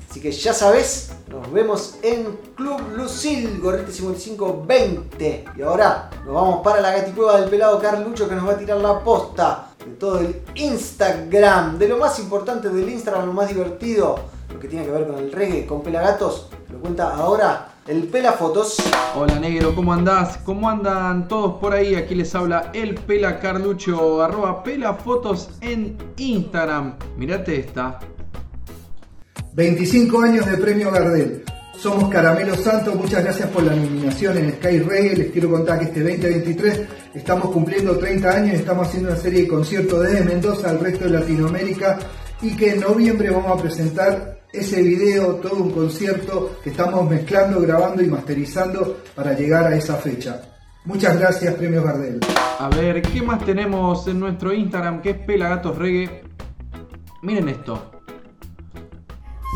Así 0.09 0.21
que 0.21 0.31
ya 0.31 0.55
sabes, 0.55 1.11
nos 1.29 1.53
vemos 1.53 1.97
en 2.03 2.39
Club 2.55 2.81
Lucil, 2.97 3.61
Gorrete 3.61 3.93
5520. 3.93 5.45
Y 5.57 5.63
ahora 5.63 6.09
nos 6.25 6.35
vamos 6.35 6.63
para 6.63 6.81
la 6.81 6.93
gaticueva 6.93 7.41
del 7.41 7.51
pelado 7.51 7.81
Carlucho 7.81 8.29
que 8.29 8.37
nos 8.37 8.47
va 8.47 8.53
a 8.53 8.59
tirar 8.59 8.79
la 8.79 9.01
posta 9.01 9.71
de 9.85 9.93
todo 9.93 10.21
el 10.21 10.43
Instagram, 10.55 11.79
de 11.79 11.89
lo 11.89 11.97
más 11.97 12.19
importante 12.21 12.69
del 12.69 12.89
Instagram, 12.89 13.27
lo 13.27 13.33
más 13.33 13.49
divertido, 13.49 14.40
lo 14.53 14.59
que 14.59 14.69
tiene 14.69 14.85
que 14.85 14.93
ver 14.93 15.07
con 15.07 15.19
el 15.19 15.33
reggae, 15.33 15.67
con 15.67 15.83
pelagatos. 15.83 16.49
Lo 16.71 16.79
cuenta 16.79 17.15
ahora 17.15 17.69
el 17.87 18.05
Pelafotos. 18.05 18.77
Hola 19.17 19.39
negro, 19.39 19.75
¿cómo 19.75 19.93
andás? 19.93 20.39
¿Cómo 20.39 20.69
andan 20.69 21.29
todos 21.29 21.61
por 21.61 21.73
ahí? 21.73 21.95
Aquí 21.95 22.15
les 22.15 22.35
habla 22.35 22.71
el 22.73 22.95
Pela 22.95 23.39
Carlucho, 23.41 24.23
arroba 24.23 24.63
pelafotos 24.63 25.51
en 25.61 25.97
Instagram. 26.17 26.97
Mirate 27.17 27.61
esta. 27.61 27.99
25 29.53 30.21
años 30.23 30.47
de 30.47 30.57
Premio 30.57 30.91
Gardel. 30.91 31.45
Somos 31.77 32.11
Caramelo 32.11 32.55
Santo, 32.57 32.95
muchas 32.95 33.25
gracias 33.25 33.49
por 33.49 33.63
la 33.63 33.75
nominación 33.75 34.37
en 34.37 34.53
Sky 34.53 34.81
Reggae. 34.81 35.17
Les 35.17 35.33
quiero 35.33 35.51
contar 35.51 35.79
que 35.79 35.87
este 35.87 36.01
2023 36.01 36.81
estamos 37.15 37.51
cumpliendo 37.51 37.97
30 37.97 38.31
años 38.31 38.53
y 38.53 38.57
estamos 38.57 38.87
haciendo 38.87 39.09
una 39.09 39.19
serie 39.19 39.43
de 39.43 39.49
conciertos 39.49 40.03
desde 40.03 40.25
Mendoza 40.25 40.69
al 40.69 40.79
resto 40.79 41.07
de 41.07 41.11
Latinoamérica 41.11 41.99
y 42.43 42.57
que 42.57 42.71
en 42.75 42.81
noviembre 42.81 43.31
vamos 43.31 43.59
a 43.59 43.63
presentar 43.63 44.41
ese 44.53 44.83
video, 44.83 45.35
todo 45.37 45.63
un 45.63 45.71
concierto 45.71 46.59
que 46.63 46.71
estamos 46.71 47.09
mezclando, 47.09 47.61
grabando 47.61 48.03
y 48.03 48.07
masterizando 48.07 48.99
para 49.15 49.33
llegar 49.35 49.67
a 49.67 49.77
esa 49.77 49.97
fecha. 49.97 50.43
Muchas 50.85 51.19
gracias, 51.19 51.55
Premio 51.55 51.83
Gardel. 51.83 52.21
A 52.59 52.69
ver, 52.71 53.03
¿qué 53.03 53.23
más 53.23 53.45
tenemos 53.45 54.07
en 54.09 54.19
nuestro 54.19 54.53
Instagram 54.53 55.03
que 55.03 55.11
es 55.11 55.19
Pelagatos 55.19 55.77
Reggae? 55.77 56.23
Miren 57.23 57.49
esto. 57.51 57.91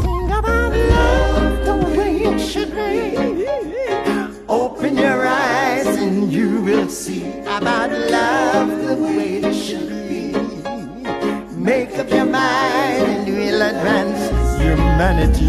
Think 0.02 0.30
about 0.30 0.72
love 0.74 1.64
the 1.64 1.98
way 1.98 2.24
it 2.24 2.38
should 2.38 2.74
be. 2.74 3.46
Open 4.48 4.96
your 4.96 5.26
eyes 5.26 5.86
and 5.86 6.30
you 6.30 6.60
will 6.62 6.88
see 6.90 7.24
about 7.46 7.90
love 7.90 8.86
the 8.86 8.94
way 8.96 9.36
it 9.38 9.54
should 9.54 9.88
be. 9.88 10.03
Make 11.64 11.98
up 11.98 12.11
your 12.11 12.27
mind 12.27 13.07
and 13.09 13.27
we'll 13.27 13.62
advance 13.62 14.29
humanity. 14.61 15.48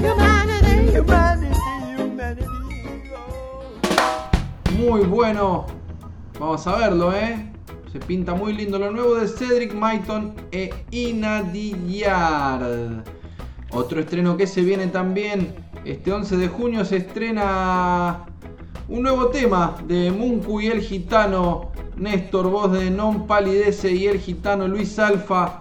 Humanity, 0.00 0.90
humanity, 0.90 1.52
humanity. 1.98 2.46
oh. 3.14 4.72
Muy 4.78 5.02
bueno. 5.02 5.66
Vamos 6.40 6.66
a 6.66 6.76
verlo, 6.76 7.12
¿eh? 7.12 7.46
Se 7.92 7.98
pinta 8.00 8.32
muy 8.32 8.54
lindo 8.54 8.78
lo 8.78 8.90
nuevo 8.90 9.16
de 9.16 9.28
Cedric 9.28 9.74
Maiton 9.74 10.34
e 10.50 10.70
Inadiyar. 10.90 12.62
Otro 13.70 14.00
estreno 14.00 14.38
que 14.38 14.46
se 14.46 14.62
viene 14.62 14.86
también. 14.86 15.54
Este 15.84 16.10
11 16.10 16.38
de 16.38 16.48
junio 16.48 16.86
se 16.86 16.96
estrena 16.96 18.31
un 18.92 19.04
nuevo 19.04 19.28
tema 19.28 19.74
de 19.86 20.10
Munku 20.10 20.60
y 20.60 20.66
el 20.66 20.82
gitano 20.82 21.72
Néstor, 21.96 22.50
voz 22.50 22.72
de 22.72 22.90
Non 22.90 23.26
Palidece 23.26 23.90
y 23.90 24.06
el 24.06 24.18
gitano 24.18 24.68
Luis 24.68 24.98
Alfa, 24.98 25.60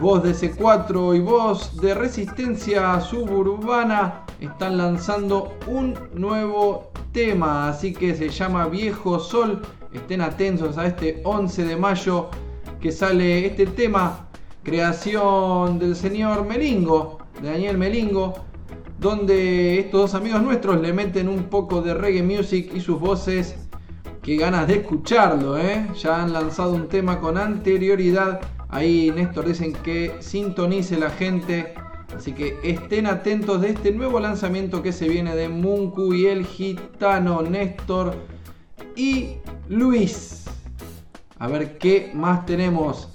voz 0.00 0.22
de 0.22 0.30
C4 0.30 1.16
y 1.16 1.18
voz 1.18 1.80
de 1.80 1.94
Resistencia 1.94 3.00
Suburbana 3.00 4.24
están 4.40 4.76
lanzando 4.76 5.52
un 5.66 5.98
nuevo 6.14 6.92
tema, 7.10 7.70
así 7.70 7.92
que 7.92 8.14
se 8.14 8.28
llama 8.28 8.68
Viejo 8.68 9.18
Sol. 9.18 9.60
Estén 9.92 10.20
atentos 10.20 10.78
a 10.78 10.86
este 10.86 11.20
11 11.24 11.64
de 11.64 11.76
mayo 11.76 12.28
que 12.80 12.92
sale 12.92 13.46
este 13.46 13.66
tema, 13.66 14.28
creación 14.62 15.80
del 15.80 15.96
señor 15.96 16.46
Melingo, 16.46 17.18
de 17.42 17.50
Daniel 17.50 17.78
Melingo, 17.78 18.47
donde 18.98 19.78
estos 19.78 20.00
dos 20.00 20.14
amigos 20.14 20.42
nuestros 20.42 20.80
le 20.80 20.92
meten 20.92 21.28
un 21.28 21.44
poco 21.44 21.82
de 21.82 21.94
reggae 21.94 22.22
music 22.22 22.72
y 22.74 22.80
sus 22.80 22.98
voces. 22.98 23.56
Qué 24.22 24.36
ganas 24.36 24.66
de 24.66 24.74
escucharlo, 24.74 25.56
¿eh? 25.56 25.86
Ya 26.02 26.22
han 26.22 26.32
lanzado 26.32 26.72
un 26.72 26.88
tema 26.88 27.20
con 27.20 27.38
anterioridad. 27.38 28.40
Ahí 28.68 29.10
Néstor 29.14 29.46
dicen 29.46 29.72
que 29.72 30.16
sintonice 30.18 30.98
la 30.98 31.10
gente. 31.10 31.74
Así 32.16 32.32
que 32.32 32.58
estén 32.62 33.06
atentos 33.06 33.60
de 33.60 33.70
este 33.70 33.92
nuevo 33.92 34.18
lanzamiento 34.18 34.82
que 34.82 34.92
se 34.92 35.08
viene 35.08 35.36
de 35.36 35.48
Munku 35.48 36.12
y 36.12 36.26
el 36.26 36.44
gitano 36.44 37.42
Néstor 37.42 38.16
y 38.96 39.36
Luis. 39.68 40.44
A 41.38 41.46
ver 41.46 41.78
qué 41.78 42.10
más 42.14 42.44
tenemos. 42.44 43.08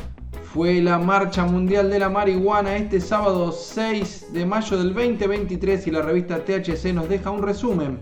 Fue 0.53 0.83
la 0.83 0.99
Marcha 0.99 1.45
Mundial 1.45 1.89
de 1.89 1.97
la 1.97 2.09
Marihuana 2.09 2.75
este 2.75 3.01
sábado 3.01 3.51
6 3.51 4.33
de 4.33 4.45
mayo 4.45 4.77
del 4.77 4.93
2023 4.93 5.87
y 5.87 5.89
la 5.89 6.03
revista 6.03 6.45
THC 6.45 6.93
nos 6.93 7.09
deja 7.09 7.31
un 7.31 7.41
resumen 7.41 7.97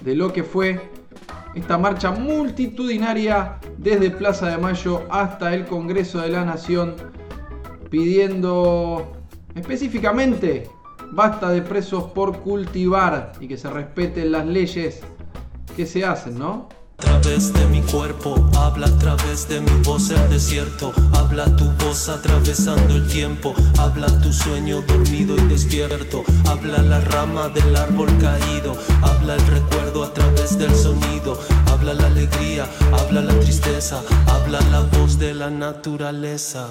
de 0.00 0.14
lo 0.14 0.32
que 0.32 0.42
fue 0.42 0.80
esta 1.54 1.76
marcha 1.76 2.12
multitudinaria 2.12 3.58
desde 3.76 4.10
Plaza 4.10 4.48
de 4.48 4.56
Mayo 4.56 5.02
hasta 5.10 5.54
el 5.54 5.66
Congreso 5.66 6.22
de 6.22 6.30
la 6.30 6.46
Nación 6.46 6.94
pidiendo 7.90 9.12
específicamente 9.54 10.70
basta 11.10 11.50
de 11.50 11.60
presos 11.60 12.04
por 12.04 12.38
cultivar 12.38 13.32
y 13.38 13.48
que 13.48 13.58
se 13.58 13.68
respeten 13.68 14.32
las 14.32 14.46
leyes 14.46 15.02
que 15.76 15.84
se 15.84 16.06
hacen, 16.06 16.38
¿no? 16.38 16.70
A 16.98 17.02
través 17.02 17.52
de 17.52 17.66
mi 17.66 17.82
cuerpo, 17.82 18.48
habla 18.56 18.86
a 18.86 18.98
través 18.98 19.48
de 19.48 19.60
mi 19.60 19.70
voz 19.82 20.10
el 20.10 20.30
desierto, 20.30 20.92
habla 21.12 21.44
tu 21.56 21.64
voz 21.84 22.08
atravesando 22.08 22.94
el 22.94 23.06
tiempo, 23.06 23.54
habla 23.78 24.06
tu 24.20 24.32
sueño 24.32 24.80
dormido 24.82 25.36
y 25.36 25.42
despierto, 25.42 26.24
habla 26.46 26.78
la 26.78 27.00
rama 27.00 27.48
del 27.50 27.76
árbol 27.76 28.08
caído, 28.18 28.76
habla 29.02 29.34
el 29.34 29.46
recuerdo 29.46 30.04
a 30.04 30.14
través 30.14 30.58
del 30.58 30.74
sonido, 30.74 31.38
habla 31.70 31.92
la 31.94 32.06
alegría, 32.06 32.66
habla 32.92 33.20
la 33.20 33.38
tristeza, 33.40 34.00
habla 34.26 34.60
la 34.70 34.80
voz 34.80 35.18
de 35.18 35.34
la 35.34 35.50
naturaleza. 35.50 36.68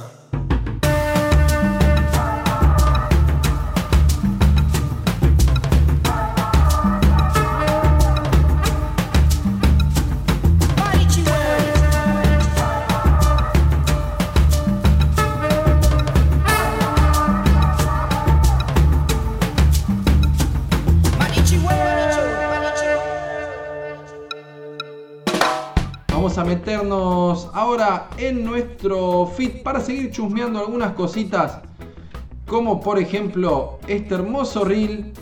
Meternos 26.46 27.50
ahora 27.54 28.10
en 28.18 28.46
nuestro 28.46 29.28
feed 29.36 29.64
para 29.64 29.82
seguir 29.82 30.12
chusmeando 30.12 30.60
algunas 30.60 30.94
cositas. 30.94 31.60
Como 32.48 32.82
por 32.82 33.00
ejemplo 33.00 33.80
este 33.88 34.16
hermoso 34.16 34.64
reel 34.64 35.14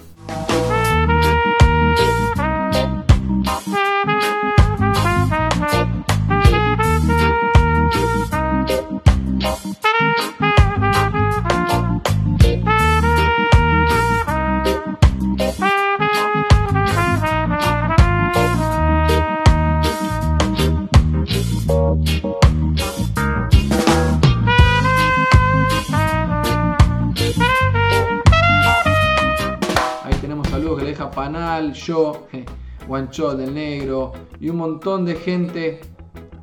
yo, 31.73 32.27
Guancho 32.87 33.35
del 33.35 33.53
Negro 33.53 34.13
y 34.39 34.49
un 34.49 34.57
montón 34.57 35.05
de 35.05 35.15
gente. 35.15 35.81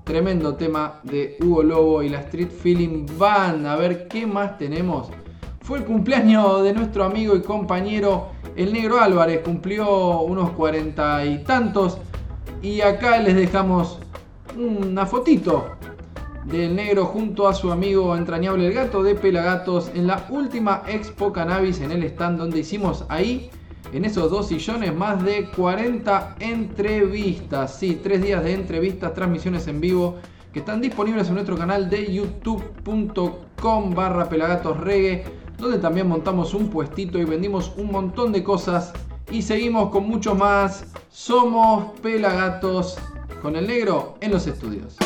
Tremendo 0.04 0.56
tema 0.56 1.00
de 1.04 1.36
Hugo 1.40 1.62
Lobo 1.62 2.02
y 2.02 2.08
la 2.08 2.20
Street 2.20 2.50
Feeling 2.50 3.06
Band. 3.16 3.66
A 3.66 3.76
ver 3.76 4.08
qué 4.08 4.26
más 4.26 4.58
tenemos. 4.58 5.08
Fue 5.60 5.78
el 5.78 5.84
cumpleaños 5.84 6.64
de 6.64 6.72
nuestro 6.72 7.04
amigo 7.04 7.36
y 7.36 7.42
compañero 7.42 8.28
el 8.56 8.72
Negro 8.72 9.00
Álvarez. 9.00 9.42
Cumplió 9.44 10.22
unos 10.22 10.50
cuarenta 10.50 11.24
y 11.24 11.44
tantos. 11.44 11.98
Y 12.60 12.80
acá 12.80 13.18
les 13.18 13.36
dejamos 13.36 14.00
una 14.56 15.06
fotito 15.06 15.76
del 16.44 16.74
negro 16.74 17.04
junto 17.06 17.46
a 17.46 17.54
su 17.54 17.70
amigo 17.70 18.16
entrañable 18.16 18.66
el 18.66 18.72
gato 18.72 19.02
de 19.02 19.14
Pelagatos 19.14 19.90
en 19.94 20.06
la 20.06 20.26
última 20.30 20.82
Expo 20.88 21.32
Cannabis 21.32 21.80
en 21.80 21.92
el 21.92 22.02
stand 22.04 22.38
donde 22.38 22.60
hicimos 22.60 23.04
ahí 23.08 23.50
en 23.92 24.04
esos 24.04 24.30
dos 24.30 24.48
sillones 24.48 24.94
más 24.94 25.22
de 25.24 25.48
40 25.50 26.36
entrevistas. 26.40 27.76
Sí, 27.76 28.00
tres 28.02 28.22
días 28.22 28.42
de 28.44 28.54
entrevistas, 28.54 29.14
transmisiones 29.14 29.66
en 29.66 29.80
vivo 29.80 30.16
que 30.52 30.60
están 30.60 30.80
disponibles 30.80 31.28
en 31.28 31.34
nuestro 31.34 31.56
canal 31.56 31.88
de 31.88 32.12
youtube.com 32.12 33.94
barra 33.94 34.28
pelagatosregue 34.28 35.24
donde 35.60 35.78
también 35.78 36.08
montamos 36.08 36.54
un 36.54 36.70
puestito 36.70 37.18
y 37.18 37.24
vendimos 37.24 37.72
un 37.76 37.92
montón 37.92 38.32
de 38.32 38.42
cosas 38.42 38.92
y 39.30 39.42
seguimos 39.42 39.90
con 39.90 40.08
mucho 40.08 40.34
más. 40.34 40.84
Somos 41.10 41.98
Pelagatos 42.00 42.96
con 43.42 43.56
el 43.56 43.66
negro 43.66 44.16
en 44.20 44.32
los 44.32 44.46
estudios. 44.46 44.96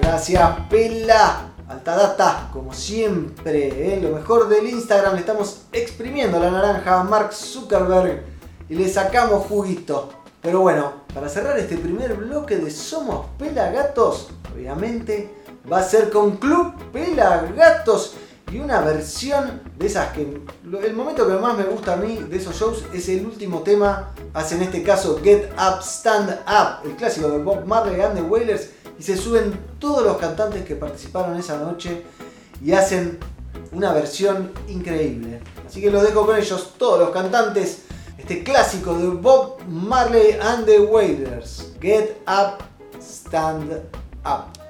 Gracias, 0.00 0.50
Pela. 0.68 1.48
Alta 1.68 1.96
data, 1.96 2.50
como 2.52 2.74
siempre. 2.74 3.94
¿eh? 3.94 4.00
Lo 4.02 4.10
mejor 4.14 4.48
del 4.48 4.66
Instagram, 4.66 5.14
le 5.14 5.20
estamos 5.20 5.62
exprimiendo 5.72 6.38
la 6.38 6.50
naranja 6.50 7.00
a 7.00 7.04
Mark 7.04 7.32
Zuckerberg 7.32 8.31
y 8.72 8.74
le 8.74 8.88
sacamos 8.88 9.44
juguito. 9.48 10.08
Pero 10.40 10.60
bueno, 10.60 11.04
para 11.12 11.28
cerrar 11.28 11.58
este 11.58 11.76
primer 11.76 12.14
bloque 12.14 12.56
de 12.56 12.70
Somos 12.70 13.26
Pelagatos, 13.38 14.30
obviamente 14.50 15.30
va 15.70 15.80
a 15.80 15.82
ser 15.82 16.08
con 16.08 16.38
Club 16.38 16.72
Pelagatos. 16.90 18.14
Y 18.50 18.60
una 18.60 18.80
versión 18.80 19.60
de 19.78 19.86
esas 19.86 20.14
que 20.14 20.22
el 20.22 20.94
momento 20.94 21.28
que 21.28 21.34
más 21.34 21.54
me 21.54 21.64
gusta 21.64 21.92
a 21.92 21.96
mí 21.96 22.16
de 22.16 22.38
esos 22.38 22.58
shows 22.58 22.84
es 22.94 23.10
el 23.10 23.26
último 23.26 23.60
tema. 23.60 24.14
Hace 24.32 24.54
en 24.54 24.62
este 24.62 24.82
caso 24.82 25.20
Get 25.22 25.50
Up 25.52 25.82
Stand 25.82 26.30
Up 26.46 26.86
el 26.86 26.96
clásico 26.96 27.28
de 27.28 27.42
Bob 27.42 27.66
Marley 27.66 28.00
and 28.00 28.14
the 28.14 28.22
Wailers. 28.22 28.70
Y 28.98 29.02
se 29.02 29.18
suben 29.18 29.52
todos 29.78 30.02
los 30.02 30.16
cantantes 30.16 30.64
que 30.64 30.76
participaron 30.76 31.38
esa 31.38 31.58
noche 31.58 32.04
y 32.64 32.72
hacen 32.72 33.18
una 33.70 33.92
versión 33.92 34.50
increíble. 34.66 35.42
Así 35.66 35.82
que 35.82 35.90
los 35.90 36.02
dejo 36.02 36.24
con 36.24 36.38
ellos 36.38 36.72
todos 36.78 36.98
los 36.98 37.10
cantantes 37.10 37.82
este 38.18 38.42
clásico 38.42 38.94
de 38.94 39.08
Bob 39.08 39.60
Marley 39.68 40.38
and 40.40 40.66
the 40.66 40.80
Wailers. 40.80 41.72
Get 41.80 42.20
Up 42.26 42.62
Stand 43.00 43.72
Up 44.24 44.61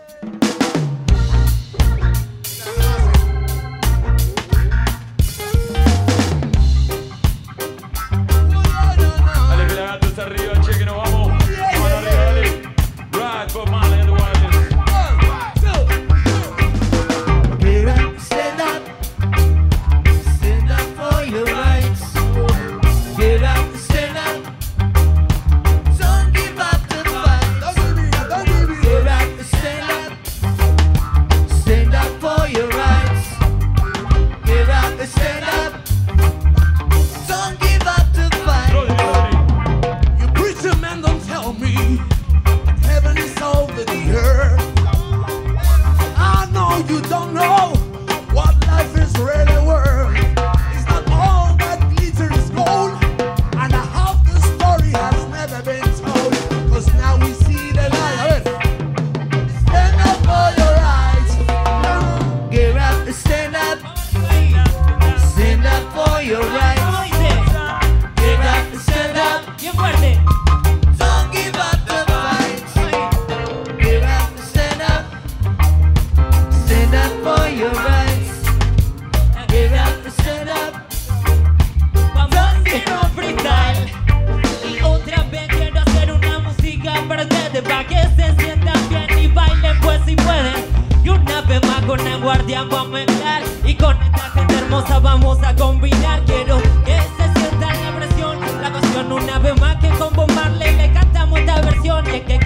con 91.96 92.06
el 92.06 92.22
guardián 92.22 92.70
vamos 92.70 92.86
a 92.86 93.04
mezclar 93.04 93.42
Y 93.66 93.74
con 93.74 93.94
esta 94.00 94.30
gente 94.30 94.54
hermosa 94.54 94.98
vamos 94.98 95.38
a 95.42 95.54
combinar. 95.54 96.24
Quiero 96.24 96.56
que 96.86 96.96
se 96.96 97.38
sienta 97.38 97.74
la 97.74 97.96
presión. 97.96 98.38
La 98.62 98.72
canción 98.72 99.12
una 99.12 99.38
vez 99.38 99.60
más 99.60 99.76
que 99.76 99.90
con 99.90 100.10
Bob 100.14 100.32
Marley 100.32 100.74
Le 100.74 100.90
cantamos 100.94 101.40
esta 101.40 101.60
versión. 101.60 102.06
Y 102.14 102.20
que 102.20 102.38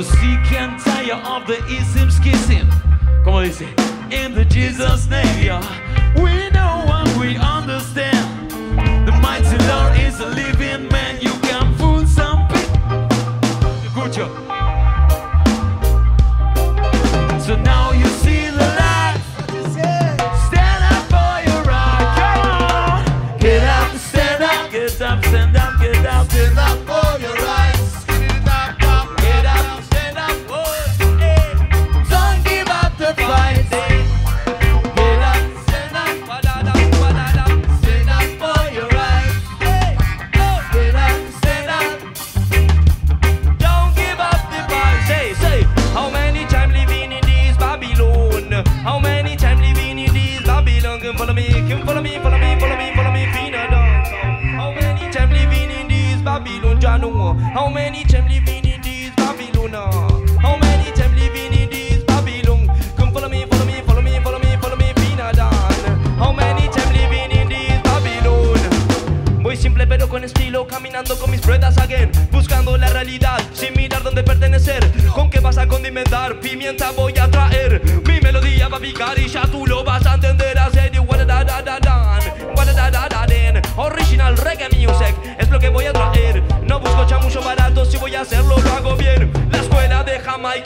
So 0.00 0.06
sick 0.14 0.52
and 0.52 0.80
tired 0.80 1.22
of 1.26 1.46
the 1.46 1.62
isms 1.66 2.18
kissing. 2.20 2.66
Como 3.22 3.42
dice, 3.42 3.60
in 4.10 4.34
the 4.34 4.46
Jesus 4.46 5.06
name, 5.10 5.44
yeah. 5.44 5.60
We 6.16 6.48
know 6.56 6.88
and 6.88 7.20
we 7.20 7.36
understand. 7.36 8.50
The 9.06 9.12
mighty 9.12 9.58
Lord 9.68 9.98
is 10.00 10.18
a 10.20 10.28
living 10.28 10.89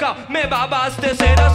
मैं 0.03 0.49
बाबा 0.51 0.89
से 0.89 1.35
रस 1.41 1.54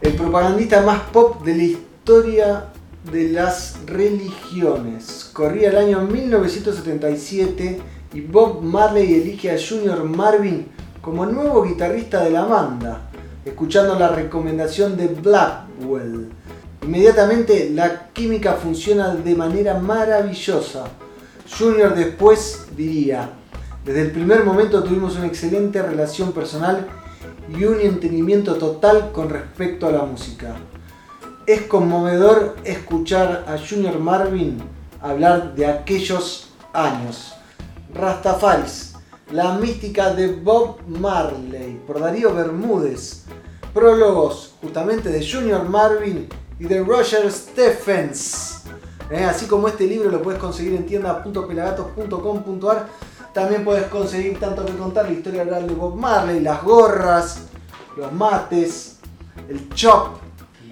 El 0.00 0.12
propagandista 0.12 0.82
más 0.82 1.00
pop 1.12 1.42
de 1.42 1.56
la 1.56 1.62
historia 1.62 2.66
de 3.10 3.30
las 3.30 3.78
religiones. 3.86 5.30
Corría 5.32 5.70
el 5.70 5.78
año 5.78 6.02
1977 6.02 7.80
y 8.12 8.20
Bob 8.20 8.60
Marley 8.62 9.14
elige 9.14 9.50
a 9.50 9.56
Junior 9.58 10.04
Marvin 10.04 10.68
como 11.00 11.24
nuevo 11.24 11.62
guitarrista 11.62 12.22
de 12.24 12.30
la 12.30 12.44
banda, 12.44 13.08
escuchando 13.44 13.98
la 13.98 14.08
recomendación 14.08 14.98
de 14.98 15.08
Blackwell. 15.08 16.30
Inmediatamente 16.82 17.70
la 17.70 18.08
química 18.12 18.52
funciona 18.54 19.14
de 19.14 19.34
manera 19.34 19.78
maravillosa. 19.78 20.84
Junior 21.48 21.94
después 21.94 22.66
diría, 22.76 23.30
desde 23.84 24.02
el 24.02 24.10
primer 24.10 24.44
momento 24.44 24.82
tuvimos 24.82 25.16
una 25.16 25.26
excelente 25.26 25.80
relación 25.80 26.32
personal 26.32 26.86
y 27.56 27.64
un 27.64 27.80
entendimiento 27.80 28.54
total 28.56 29.12
con 29.12 29.30
respecto 29.30 29.86
a 29.86 29.92
la 29.92 30.02
música. 30.02 30.56
Es 31.46 31.62
conmovedor 31.62 32.56
escuchar 32.64 33.44
a 33.46 33.56
Junior 33.58 33.98
Marvin 34.00 34.60
hablar 35.00 35.54
de 35.54 35.66
aquellos 35.66 36.48
años. 36.72 37.34
Rastafaris, 37.94 38.94
la 39.30 39.54
mística 39.54 40.12
de 40.12 40.28
Bob 40.28 40.78
Marley, 40.88 41.80
por 41.86 42.00
Darío 42.00 42.34
Bermúdez. 42.34 43.24
Prólogos 43.72 44.54
justamente 44.60 45.10
de 45.10 45.24
Junior 45.24 45.68
Marvin 45.68 46.28
y 46.58 46.64
de 46.64 46.82
Roger 46.82 47.30
Stephens. 47.30 48.64
Así 49.28 49.46
como 49.46 49.68
este 49.68 49.86
libro 49.86 50.10
lo 50.10 50.20
puedes 50.22 50.40
conseguir 50.40 50.74
en 50.74 50.86
tienda.pelagatos.com.ar. 50.86 52.88
También 53.32 53.64
puedes 53.64 53.86
conseguir 53.86 54.40
tanto 54.40 54.64
que 54.64 54.72
contar 54.72 55.04
la 55.06 55.12
historia 55.12 55.44
real 55.44 55.68
de 55.68 55.74
Bob 55.74 55.94
Marley, 55.94 56.40
las 56.40 56.64
gorras, 56.64 57.42
los 57.96 58.12
mates, 58.12 58.96
el 59.48 59.72
chop. 59.74 60.16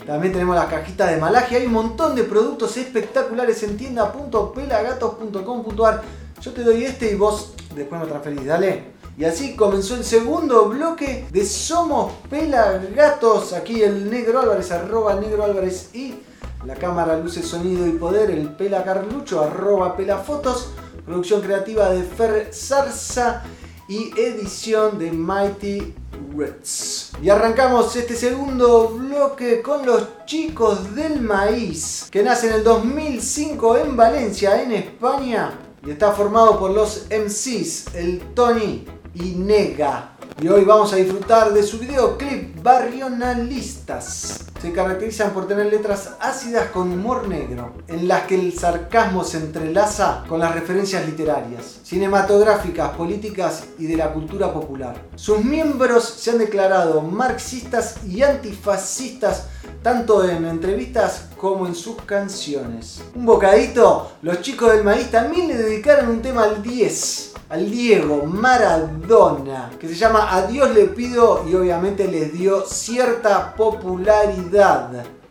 También 0.07 0.32
tenemos 0.32 0.57
la 0.57 0.66
cajita 0.66 1.07
de 1.07 1.18
malaje. 1.18 1.57
Hay 1.57 1.66
un 1.66 1.72
montón 1.72 2.14
de 2.14 2.22
productos 2.24 2.76
espectaculares 2.76 3.62
en 3.62 3.76
tienda.pelagatos.com.ar. 3.76 6.03
Yo 6.41 6.53
te 6.53 6.62
doy 6.62 6.85
este 6.85 7.12
y 7.12 7.14
vos 7.14 7.55
después 7.74 8.01
me 8.01 8.07
transferís, 8.07 8.45
dale. 8.45 8.93
Y 9.16 9.24
así 9.24 9.55
comenzó 9.55 9.95
el 9.95 10.05
segundo 10.05 10.68
bloque 10.68 11.26
de 11.30 11.47
Somos 11.47 12.14
Pelagatos. 12.28 13.53
Aquí 13.53 13.80
el 13.82 14.11
Negro 14.11 14.41
Álvarez, 14.41 14.72
arroba 14.72 15.14
Negro 15.14 15.45
Álvarez 15.45 15.91
y 15.95 16.16
la 16.64 16.74
cámara, 16.74 17.18
luces, 17.18 17.47
sonido 17.47 17.86
y 17.86 17.92
poder, 17.92 18.30
el 18.30 18.49
Pela 18.51 18.84
Carlucho, 18.84 19.42
arroba 19.42 19.97
Pelafotos. 19.97 20.70
Producción 21.05 21.42
creativa 21.42 21.90
de 21.90 22.03
Fer 22.03 22.49
Zarza 22.55 23.42
y 23.88 24.18
edición 24.18 24.99
de 24.99 25.12
Mighty 25.12 25.95
Reds. 26.34 27.12
Y 27.22 27.28
arrancamos 27.28 27.95
este 27.97 28.16
segundo 28.16 28.88
bloque 28.88 29.61
con 29.61 29.84
los 29.84 30.24
chicos 30.24 30.95
del 30.95 31.20
maíz, 31.20 32.09
que 32.11 32.22
nace 32.22 32.49
en 32.49 32.55
el 32.55 32.64
2005 32.64 33.76
en 33.78 33.97
Valencia, 33.97 34.62
en 34.62 34.72
España, 34.72 35.59
y 35.86 35.90
está 35.90 36.12
formado 36.12 36.59
por 36.59 36.70
los 36.70 37.07
MCs, 37.11 37.95
el 37.95 38.20
Tony 38.34 38.86
y 39.14 39.32
Nega. 39.32 40.16
Y 40.40 40.49
hoy 40.49 40.64
vamos 40.64 40.92
a 40.92 40.97
disfrutar 40.97 41.53
de 41.53 41.62
su 41.62 41.78
videoclip 41.78 42.62
Barrionalistas. 42.62 44.47
Se 44.64 44.72
caracterizan 44.72 45.34
por 45.34 45.46
tener 45.46 45.66
letras 45.66 46.12
ácidas 46.20 46.70
con 46.70 46.90
humor 46.90 47.28
negro, 47.28 47.74
en 47.86 48.08
las 48.08 48.22
que 48.22 48.34
el 48.34 48.58
sarcasmo 48.58 49.22
se 49.22 49.36
entrelaza 49.36 50.24
con 50.26 50.40
las 50.40 50.54
referencias 50.54 51.04
literarias, 51.04 51.80
cinematográficas, 51.82 52.96
políticas 52.96 53.64
y 53.78 53.84
de 53.84 53.98
la 53.98 54.14
cultura 54.14 54.54
popular. 54.54 54.96
Sus 55.16 55.44
miembros 55.44 56.04
se 56.04 56.30
han 56.30 56.38
declarado 56.38 57.02
marxistas 57.02 57.96
y 58.06 58.22
antifascistas 58.22 59.48
tanto 59.82 60.26
en 60.26 60.46
entrevistas 60.46 61.26
como 61.36 61.66
en 61.66 61.74
sus 61.74 61.96
canciones. 61.96 63.02
Un 63.14 63.26
bocadito, 63.26 64.12
los 64.22 64.40
chicos 64.40 64.72
del 64.72 64.82
maíz 64.82 65.10
también 65.10 65.46
le 65.46 65.58
dedicaron 65.58 66.08
un 66.08 66.22
tema 66.22 66.44
al 66.44 66.62
10 66.62 67.34
al 67.48 67.70
Diego 67.70 68.24
Maradona, 68.26 69.70
que 69.78 69.88
se 69.88 69.94
llama 69.94 70.34
A 70.34 70.46
Dios 70.46 70.74
le 70.74 70.86
pido 70.86 71.44
y 71.48 71.54
obviamente 71.54 72.08
les 72.08 72.32
dio 72.32 72.66
cierta 72.66 73.54
popularidad. 73.54 74.53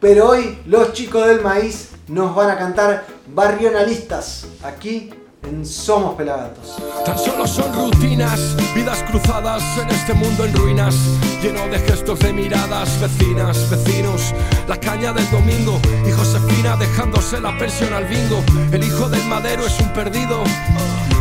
Pero 0.01 0.29
hoy 0.29 0.59
los 0.65 0.91
chicos 0.91 1.25
del 1.27 1.41
maíz 1.41 1.91
nos 2.09 2.35
van 2.35 2.49
a 2.49 2.57
cantar 2.57 3.05
Barrionalistas 3.33 4.47
aquí 4.61 5.11
en 5.43 5.65
Somos 5.65 6.15
Pelagatos. 6.15 6.75
Tan 7.05 7.17
solo 7.17 7.47
son 7.47 7.73
rutinas, 7.73 8.57
vidas 8.75 9.01
cruzadas 9.03 9.63
en 9.77 9.89
este 9.91 10.13
mundo 10.13 10.43
en 10.43 10.53
ruinas, 10.53 10.95
lleno 11.41 11.65
de 11.67 11.79
gestos 11.79 12.19
de 12.19 12.33
miradas, 12.33 12.99
vecinas, 12.99 13.69
vecinos, 13.69 14.33
la 14.67 14.77
caña 14.77 15.13
del 15.13 15.29
domingo 15.31 15.79
y 16.05 16.11
Josefina 16.11 16.75
dejándose 16.75 17.39
la 17.39 17.57
pensión 17.57 17.93
al 17.93 18.03
bingo. 18.05 18.43
El 18.73 18.83
hijo 18.83 19.07
del 19.07 19.23
madero 19.27 19.65
es 19.65 19.79
un 19.79 19.93
perdido, 19.93 20.43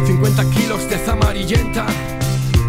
50 0.07 0.45
kilos 0.51 0.91
de 0.91 0.99
zamarillenta. 0.99 1.87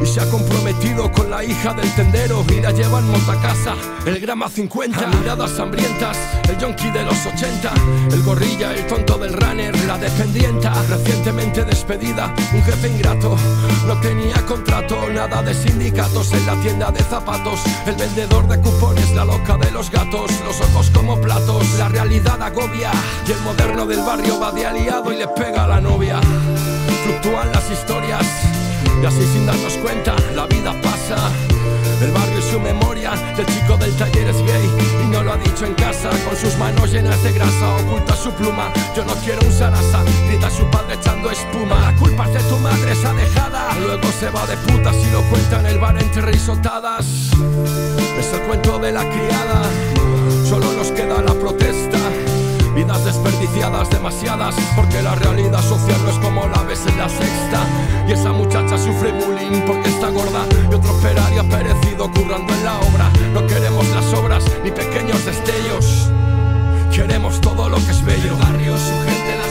Y 0.01 0.05
se 0.05 0.21
ha 0.21 0.29
comprometido 0.29 1.11
con 1.11 1.29
la 1.29 1.43
hija 1.43 1.73
del 1.73 1.89
tendero. 1.95 2.43
Y 2.49 2.61
la 2.61 2.71
llevan 2.71 3.09
monta 3.09 3.39
casa, 3.41 3.75
el 4.05 4.19
grama 4.19 4.49
50 4.49 5.07
Miradas 5.07 5.59
hambrientas, 5.59 6.17
el 6.49 6.57
yonki 6.57 6.89
de 6.91 7.03
los 7.03 7.25
80 7.25 7.73
El 8.11 8.23
gorrilla, 8.23 8.73
el 8.73 8.85
tonto 8.87 9.17
del 9.17 9.33
runner, 9.33 9.77
la 9.85 9.97
dependienta 9.97 10.73
Recientemente 10.89 11.63
despedida, 11.63 12.33
un 12.53 12.63
jefe 12.63 12.89
ingrato 12.89 13.35
No 13.87 13.99
tenía 14.01 14.45
contrato, 14.45 15.09
nada 15.09 15.41
de 15.41 15.53
sindicatos 15.53 16.31
En 16.33 16.45
la 16.45 16.55
tienda 16.61 16.91
de 16.91 17.03
zapatos, 17.03 17.61
el 17.85 17.95
vendedor 17.95 18.47
de 18.47 18.59
cupones 18.59 19.11
La 19.11 19.25
loca 19.25 19.57
de 19.57 19.71
los 19.71 19.89
gatos, 19.89 20.31
los 20.45 20.59
ojos 20.61 20.89
como 20.91 21.19
platos 21.19 21.65
La 21.77 21.89
realidad 21.89 22.41
agobia 22.41 22.91
y 23.27 23.31
el 23.31 23.39
moderno 23.41 23.85
del 23.85 23.99
barrio 23.99 24.39
va 24.39 24.51
de 24.51 24.65
aliado 24.65 25.11
y 25.11 25.17
le 25.17 25.27
pega 25.27 25.65
a 25.65 25.67
la 25.67 25.81
novia. 25.81 26.19
Fluctúan 27.03 27.51
las 27.51 27.69
historias 27.71 28.52
y 29.03 29.05
así 29.05 29.27
sin 29.33 29.45
darnos 29.45 29.73
cuenta, 29.79 30.15
la 30.33 30.45
vida 30.47 30.73
pasa. 30.81 31.17
El 32.01 32.11
barrio 32.11 32.39
y 32.39 32.41
su 32.41 32.57
memoria, 32.57 33.11
del 33.35 33.45
chico 33.47 33.75
del 33.75 33.93
taller 33.97 34.29
es 34.29 34.37
gay 34.45 34.69
y 35.03 35.07
no 35.09 35.21
lo 35.21 35.33
ha 35.33 35.37
dicho 35.37 35.65
en 35.65 35.73
casa, 35.73 36.09
con 36.25 36.37
sus 36.37 36.57
manos 36.57 36.89
llenas 36.89 37.21
de 37.21 37.33
grasa, 37.33 37.75
oculta 37.83 38.15
su 38.15 38.31
pluma. 38.31 38.71
Yo 38.95 39.03
no 39.03 39.13
quiero 39.15 39.41
un 39.45 39.51
sarasa, 39.51 40.03
grita 40.27 40.49
su 40.49 40.65
padre 40.67 40.95
echando 40.95 41.29
espuma. 41.31 41.81
La 41.81 41.95
culpa 41.97 42.27
es 42.27 42.33
de 42.33 42.49
tu 42.49 42.57
madre, 42.59 42.93
esa 42.93 43.13
dejada. 43.13 43.75
Luego 43.85 44.09
se 44.17 44.29
va 44.29 44.47
de 44.47 44.55
putas 44.57 44.95
y 44.95 45.11
lo 45.11 45.21
cuenta 45.23 45.59
en 45.59 45.65
el 45.65 45.79
bar 45.79 46.01
entre 46.01 46.21
risotadas. 46.21 47.05
Es 48.17 48.33
el 48.33 48.41
cuento 48.47 48.79
de 48.79 48.93
la 48.93 49.03
criada, 49.09 49.63
solo 50.47 50.71
nos 50.71 50.91
queda 50.91 51.21
la 51.21 51.33
protesta. 51.33 51.92
Vidas 52.75 53.05
desperdiciadas, 53.05 53.89
demasiadas, 53.91 54.55
porque 54.75 55.01
la 55.01 55.13
realidad 55.15 55.61
social 55.61 55.99
no 56.03 56.09
es 56.09 56.17
como 56.17 56.47
la 56.47 56.63
ves 56.63 56.85
en 56.87 56.97
la 56.97 57.07
sexta. 57.07 57.67
Y 58.07 58.13
esa 58.13 58.31
muchacha 58.31 58.77
sufre 58.77 59.11
bullying 59.11 59.61
porque 59.67 59.89
está 59.89 60.09
gorda. 60.09 60.45
Y 60.71 60.73
otro 60.73 60.91
operario 60.93 61.41
ha 61.41 61.43
perecido 61.43 62.11
currando 62.11 62.51
en 62.51 62.63
la 62.65 62.79
obra. 62.79 63.11
No 63.33 63.45
queremos 63.45 63.87
las 63.89 64.11
obras 64.13 64.43
ni 64.63 64.71
pequeños 64.71 65.23
destellos. 65.23 66.09
Queremos 66.91 67.39
todo 67.41 67.69
lo 67.69 67.77
que 67.77 67.91
es 67.91 68.03
bello. 68.03 68.33
El 68.33 68.39
barrio, 68.39 68.77
su 68.77 68.93
gente, 69.05 69.42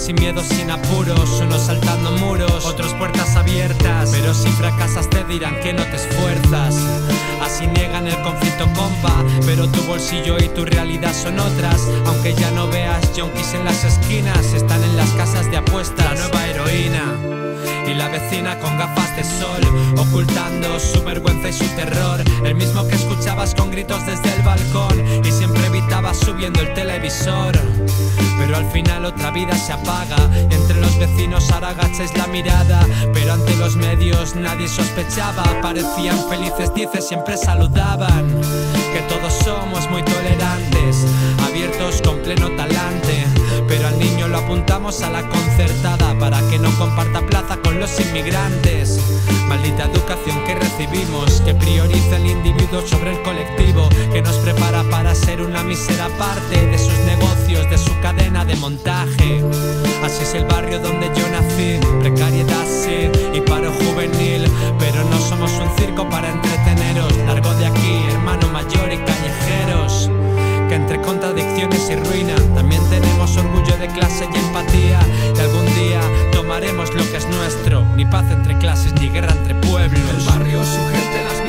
sin 0.00 0.16
miedo, 0.16 0.42
sin 0.42 0.70
apuros. 0.70 1.40
Unos 1.40 1.66
saltando 1.66 2.12
muros, 2.12 2.64
otros 2.64 2.94
puertas 2.94 3.36
abiertas. 3.36 4.10
Pero 4.10 4.34
si 4.34 4.48
fracasas 4.48 5.08
te 5.10 5.22
dirán 5.24 5.60
que 5.60 5.72
no 5.72 5.82
te 5.84 5.96
esfuerzas. 5.96 6.76
Así 7.42 7.66
niegan 7.66 8.06
el 8.06 8.20
conflicto, 8.22 8.64
compa. 8.74 9.24
Pero 9.44 9.68
tu 9.68 9.82
bolsillo 9.82 10.38
y 10.38 10.48
tu 10.48 10.64
realidad 10.64 11.12
son 11.12 11.38
otras. 11.38 11.80
Aunque 12.06 12.34
ya 12.34 12.50
no 12.52 12.68
veas 12.68 13.10
junkies 13.14 13.54
en 13.54 13.64
las 13.64 13.84
esquinas, 13.84 14.52
están 14.54 14.82
en 14.82 14.96
las 14.96 15.10
casas 15.10 15.50
de 15.50 15.58
apuestas. 15.58 16.04
La 16.04 16.14
nueva 16.14 16.46
heroína. 16.46 16.89
Vecina 18.10 18.58
con 18.58 18.76
gafas 18.76 19.16
de 19.16 19.22
sol, 19.22 19.60
ocultando 19.96 20.80
su 20.80 21.02
vergüenza 21.04 21.48
y 21.48 21.52
su 21.52 21.66
terror. 21.76 22.20
El 22.44 22.56
mismo 22.56 22.86
que 22.88 22.96
escuchabas 22.96 23.54
con 23.54 23.70
gritos 23.70 24.04
desde 24.04 24.34
el 24.34 24.42
balcón 24.42 25.24
y 25.24 25.30
siempre 25.30 25.64
evitabas 25.66 26.18
subiendo 26.18 26.60
el 26.60 26.74
televisor. 26.74 27.56
Pero 28.38 28.56
al 28.56 28.70
final 28.72 29.04
otra 29.04 29.30
vida 29.30 29.54
se 29.54 29.72
apaga. 29.72 30.16
Entre 30.50 30.80
los 30.80 30.98
vecinos 30.98 31.50
ahora 31.52 31.68
agacháis 31.68 32.16
la 32.16 32.26
mirada. 32.26 32.84
Pero 33.12 33.34
ante 33.34 33.54
los 33.56 33.76
medios 33.76 34.34
nadie 34.34 34.66
sospechaba. 34.66 35.44
Parecían 35.62 36.18
felices, 36.28 36.72
dice, 36.74 37.00
siempre 37.00 37.36
saludaban. 37.36 38.26
Que 38.92 39.02
todos 39.08 39.32
somos 39.44 39.88
muy 39.88 40.02
tolerantes, 40.02 41.06
abiertos 41.46 42.02
con 42.02 42.18
pleno 42.22 42.48
talante. 42.56 43.39
Pero 43.70 43.86
al 43.86 44.00
niño 44.00 44.26
lo 44.26 44.38
apuntamos 44.38 45.00
a 45.00 45.10
la 45.10 45.22
concertada 45.28 46.18
para 46.18 46.40
que 46.50 46.58
no 46.58 46.76
comparta 46.76 47.24
plaza 47.24 47.56
con 47.62 47.78
los 47.78 48.00
inmigrantes. 48.00 48.98
Maldita 49.46 49.84
educación 49.84 50.44
que 50.44 50.56
recibimos, 50.56 51.40
que 51.42 51.54
prioriza 51.54 52.16
el 52.16 52.26
individuo 52.26 52.84
sobre 52.84 53.12
el 53.12 53.22
colectivo, 53.22 53.88
que 54.12 54.22
nos 54.22 54.34
prepara 54.38 54.82
para 54.90 55.14
ser 55.14 55.40
una 55.40 55.62
mísera 55.62 56.08
parte 56.18 56.66
de 56.66 56.78
sus 56.78 56.98
negocios, 57.06 57.70
de 57.70 57.78
su 57.78 57.92
cadena 58.00 58.44
de 58.44 58.56
montaje. 58.56 59.40
Así 60.02 60.24
es 60.24 60.34
el 60.34 60.46
barrio 60.46 60.80
donde 60.80 61.06
yo 61.14 61.28
nací, 61.28 61.78
precariedad 62.00 62.66
sí 62.66 63.08
y 63.32 63.40
paro 63.40 63.70
juvenil, 63.70 64.50
pero 64.80 65.04
no 65.04 65.18
somos 65.20 65.52
un 65.52 65.70
circo 65.78 66.08
para 66.08 66.28
entreteneros. 66.28 67.16
Largo 67.18 67.54
de 67.54 67.66
aquí, 67.66 68.02
hermano 68.10 68.48
mayor 68.48 68.92
y 68.92 68.98
callejeros 68.98 70.10
entre 70.80 71.00
contradicciones 71.02 71.90
y 71.90 71.96
ruina 71.96 72.34
también 72.54 72.82
tenemos 72.88 73.36
orgullo 73.36 73.76
de 73.76 73.88
clase 73.88 74.26
y 74.32 74.38
empatía. 74.38 75.00
Y 75.36 75.40
algún 75.40 75.66
día 75.74 76.00
tomaremos 76.32 76.92
lo 76.94 77.02
que 77.10 77.18
es 77.18 77.26
nuestro, 77.28 77.84
ni 77.96 78.04
paz 78.04 78.24
entre 78.30 78.56
clases 78.58 78.92
ni 78.94 79.08
guerra 79.08 79.32
entre 79.32 79.54
pueblos. 79.54 80.00
El 80.16 80.24
barrio, 80.24 80.64
su 80.64 80.80
gente, 80.88 81.24
las 81.24 81.44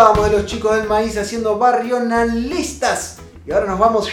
Disfrutábamos 0.00 0.30
de 0.30 0.38
los 0.38 0.50
chicos 0.50 0.76
del 0.76 0.88
maíz 0.88 1.18
haciendo 1.18 1.58
barrionalistas. 1.58 3.18
Y 3.46 3.52
ahora 3.52 3.66
nos 3.66 3.78
vamos 3.78 4.08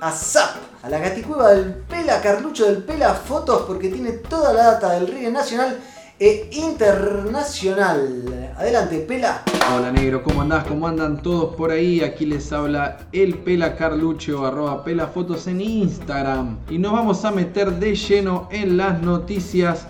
a 0.00 0.10
ZAP, 0.10 0.56
a 0.82 0.88
la 0.88 0.98
gaticueva 0.98 1.50
del 1.50 1.74
Pela 1.74 2.22
Carlucho 2.22 2.64
del 2.64 2.82
Pela 2.82 3.12
Fotos, 3.12 3.64
porque 3.66 3.90
tiene 3.90 4.12
toda 4.12 4.54
la 4.54 4.64
data 4.64 4.92
del 4.92 5.08
reggae 5.08 5.30
nacional 5.30 5.78
e 6.18 6.48
internacional. 6.52 8.54
Adelante, 8.56 9.00
Pela. 9.00 9.42
Hola 9.76 9.92
negro, 9.92 10.22
¿cómo 10.22 10.40
andás? 10.40 10.64
¿Cómo 10.64 10.88
andan 10.88 11.20
todos 11.20 11.54
por 11.54 11.70
ahí? 11.70 12.00
Aquí 12.00 12.24
les 12.24 12.50
habla 12.50 12.96
el 13.12 13.36
Pela 13.36 13.76
Carlucho, 13.76 14.46
arroba 14.46 14.84
pelafotos 14.84 15.46
en 15.48 15.60
Instagram. 15.60 16.60
Y 16.70 16.78
nos 16.78 16.92
vamos 16.92 17.26
a 17.26 17.30
meter 17.30 17.72
de 17.72 17.94
lleno 17.94 18.48
en 18.50 18.78
las 18.78 19.02
noticias. 19.02 19.86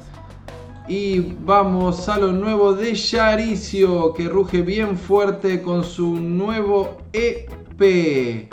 Y 0.89 1.19
vamos 1.21 2.09
a 2.09 2.17
lo 2.17 2.33
nuevo 2.33 2.73
de 2.73 2.95
Yaricio, 2.95 4.15
que 4.15 4.29
ruge 4.29 4.63
bien 4.63 4.97
fuerte 4.97 5.61
con 5.61 5.83
su 5.83 6.15
nuevo 6.15 6.99
EP. 7.13 8.49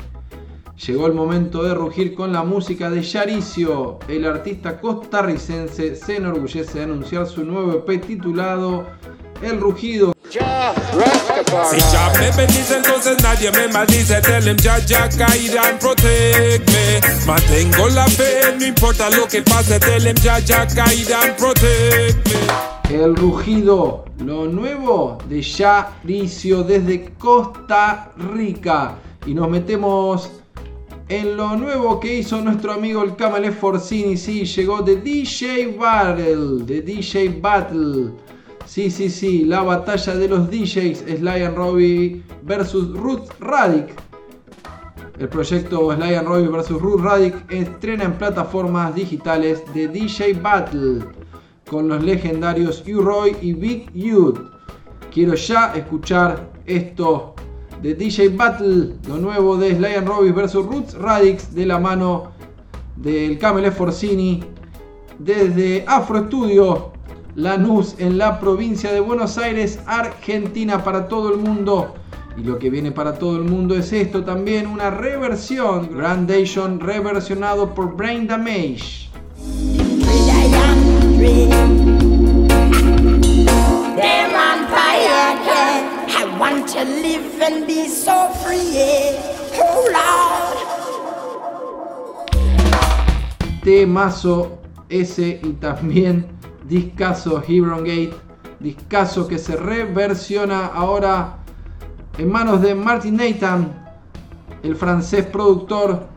Llegó 0.87 1.05
el 1.05 1.13
momento 1.13 1.61
de 1.61 1.75
rugir 1.75 2.15
con 2.15 2.33
la 2.33 2.41
música 2.41 2.89
de 2.89 3.03
Yaricio. 3.03 3.99
El 4.07 4.25
artista 4.25 4.81
costarricense 4.81 5.95
se 5.95 6.17
enorgullece 6.17 6.79
de 6.79 6.85
anunciar 6.85 7.27
su 7.27 7.45
nuevo 7.45 7.73
EP 7.73 8.03
titulado 8.03 8.87
El 9.43 9.61
Rugido. 9.61 10.13
Si 11.69 11.79
ya 11.91 12.11
me 12.19 12.31
bendice, 12.31 12.77
entonces 12.77 13.21
nadie 13.21 13.51
me 13.51 13.67
maldice. 13.67 14.21
Tell 14.21 14.47
him 14.47 14.57
ya, 14.57 14.79
ya, 14.79 15.07
guide 15.07 15.57
and 15.57 15.79
protect 15.79 16.69
me. 16.69 17.01
Mantengo 17.25 17.89
la 17.89 18.07
fe, 18.07 18.55
no 18.57 18.65
importa 18.65 19.09
lo 19.09 19.27
que 19.27 19.41
pase. 19.41 19.79
Tell 19.79 20.05
him 20.05 20.15
ya, 20.23 20.39
ya, 20.39 20.65
guide 20.65 21.13
and 21.13 21.35
protect 21.37 22.27
me. 22.27 22.95
El 22.95 23.15
rugido, 23.15 24.05
lo 24.19 24.45
nuevo 24.45 25.17
de 25.27 25.41
Yaricio 25.41 26.63
desde 26.63 27.13
Costa 27.17 28.11
Rica. 28.17 28.95
Y 29.25 29.33
nos 29.33 29.49
metemos 29.49 30.29
en 31.09 31.37
lo 31.37 31.55
nuevo 31.55 31.99
que 31.99 32.19
hizo 32.19 32.41
nuestro 32.41 32.73
amigo 32.73 33.03
el 33.03 33.15
Kamale 33.15 33.51
Forcini. 33.51 34.17
Sí, 34.17 34.45
llegó 34.45 34.81
de 34.81 34.97
DJ 34.97 35.75
Battle. 35.77 36.65
De 36.65 36.81
DJ 36.81 37.39
Battle. 37.39 38.11
Sí, 38.73 38.89
sí, 38.89 39.07
sí, 39.07 39.45
la 39.45 39.61
batalla 39.61 40.15
de 40.15 40.27
los 40.27 40.49
DJs 40.49 41.03
Sly 41.19 41.43
and 41.43 41.55
Robbie 41.55 42.23
versus 42.41 42.91
Ruth 42.97 43.29
Radic. 43.39 43.93
El 45.19 45.29
proyecto 45.29 45.93
Sly 45.95 46.15
and 46.15 46.27
Robbie 46.27 46.47
vs 46.47 46.81
Ruth 46.81 47.01
Radic 47.01 47.35
estrena 47.51 48.05
en 48.05 48.13
plataformas 48.13 48.95
digitales 48.95 49.61
de 49.75 49.89
DJ 49.89 50.33
Battle 50.41 51.05
con 51.69 51.87
los 51.87 52.03
legendarios 52.03 52.83
U-Roy 52.87 53.37
y 53.43 53.53
Big 53.53 53.93
Youth. 53.93 54.39
Quiero 55.13 55.35
ya 55.35 55.71
escuchar 55.75 56.49
esto 56.65 57.35
de 57.83 57.93
DJ 57.93 58.29
Battle, 58.29 58.95
lo 59.07 59.17
nuevo 59.19 59.55
de 59.55 59.75
Sly 59.75 59.93
and 59.97 60.07
Robbie 60.07 60.31
vs 60.31 60.55
Roots 60.55 60.95
Radix 60.95 61.53
de 61.53 61.67
la 61.67 61.77
mano 61.77 62.31
del 62.95 63.37
Camel 63.37 63.71
Forcini 63.71 64.43
desde 65.19 65.85
Afro 65.87 66.25
Studio 66.25 66.92
Lanús 67.35 67.95
en 67.97 68.19
la 68.19 68.39
provincia 68.39 68.93
de 68.93 68.99
Buenos 68.99 69.39
Aires, 69.39 69.79
Argentina 69.87 70.83
para 70.83 71.07
todo 71.07 71.33
el 71.33 71.39
mundo. 71.39 71.95
Y 72.37 72.41
lo 72.43 72.59
que 72.59 72.69
viene 72.69 72.91
para 72.91 73.17
todo 73.17 73.37
el 73.37 73.43
mundo 73.43 73.75
es 73.75 73.91
esto 73.91 74.23
también, 74.23 74.67
una 74.67 74.91
reversión, 74.91 75.89
Grandation 75.97 76.79
reversionado 76.79 77.73
por 77.73 77.95
Brain 77.95 78.27
Damage. 78.27 79.09
Temazo 93.63 94.59
ese 94.89 95.39
y 95.41 95.53
también 95.53 96.42
discaso 96.67 97.43
Hebron 97.45 97.83
Gate, 97.83 98.13
discaso 98.59 99.27
que 99.27 99.37
se 99.37 99.55
reversiona 99.55 100.65
ahora 100.67 101.37
en 102.17 102.31
manos 102.31 102.61
de 102.61 102.73
Martin 102.75 103.17
Nathan, 103.17 103.73
el 104.61 104.75
francés 104.75 105.25
productor, 105.25 106.07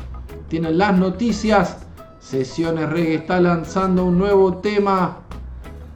Tienen 0.49 0.79
las 0.79 0.99
noticias. 0.99 1.79
Sesiones 2.19 2.91
Reggae 2.91 3.15
está 3.15 3.41
lanzando 3.41 4.05
un 4.05 4.19
nuevo 4.19 4.59
tema. 4.59 5.21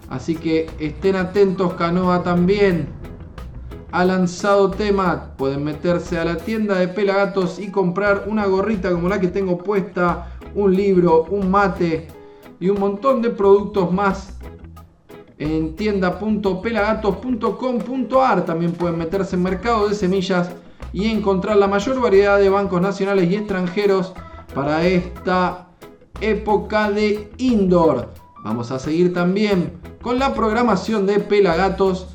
Así 0.09 0.37
que 0.37 0.71
estén 0.79 1.17
atentos, 1.17 1.75
Canoa 1.75 2.23
también 2.23 2.94
ha 3.95 4.05
lanzado 4.05 4.71
tema. 4.73 5.31
Pueden 5.39 5.63
meterse 5.63 6.19
a 6.19 6.25
la 6.25 6.37
tienda 6.37 6.81
de 6.81 6.89
Pelagatos 6.89 7.61
y 7.61 7.71
comprar 7.71 8.25
una 8.27 8.45
gorrita 8.47 8.91
como 8.91 9.09
la 9.09 9.21
que 9.21 9.29
tengo 9.29 9.59
puesta, 9.59 10.33
un 10.57 10.75
libro, 10.75 11.27
un 11.31 11.49
mate 11.49 12.09
y 12.59 12.71
un 12.71 12.81
montón 12.81 13.23
de 13.23 13.31
productos 13.31 13.93
más 13.93 14.37
en 15.39 15.77
tienda.pelagatos.com.ar. 15.77 18.45
También 18.45 18.73
pueden 18.73 18.99
meterse 18.99 19.37
en 19.37 19.45
mercado 19.45 19.89
de 19.89 19.95
semillas 19.95 20.51
y 20.93 21.07
encontrar 21.07 21.57
la 21.57 21.69
mayor 21.69 22.01
variedad 22.01 22.41
de 22.41 22.51
bancos 22.51 22.81
nacionales 22.81 23.31
y 23.31 23.37
extranjeros 23.37 24.13
para 24.57 24.85
esta 24.85 25.69
época 26.21 26.91
de 26.91 27.31
indoor. 27.39 28.09
Vamos 28.43 28.73
a 28.73 28.81
seguir 28.81 29.15
también 29.15 29.75
con 30.03 30.19
la 30.19 30.35
programación 30.35 31.07
de 31.07 31.21
Pelagatos 31.21 32.14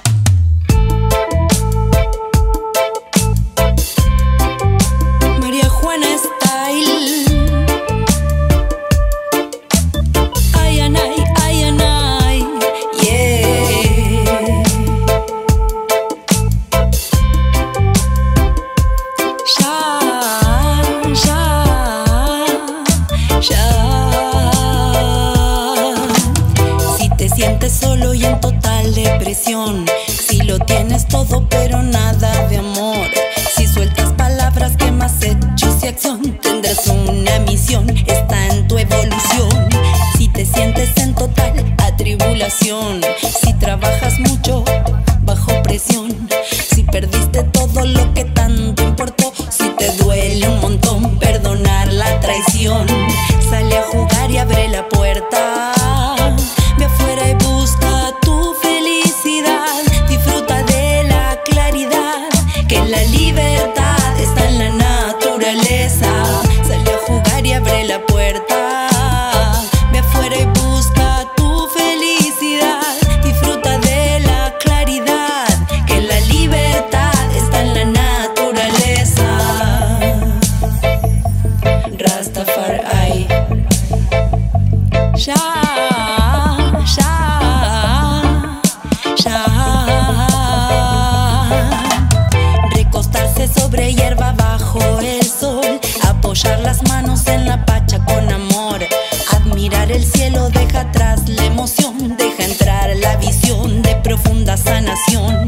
Profunda 105.07 105.38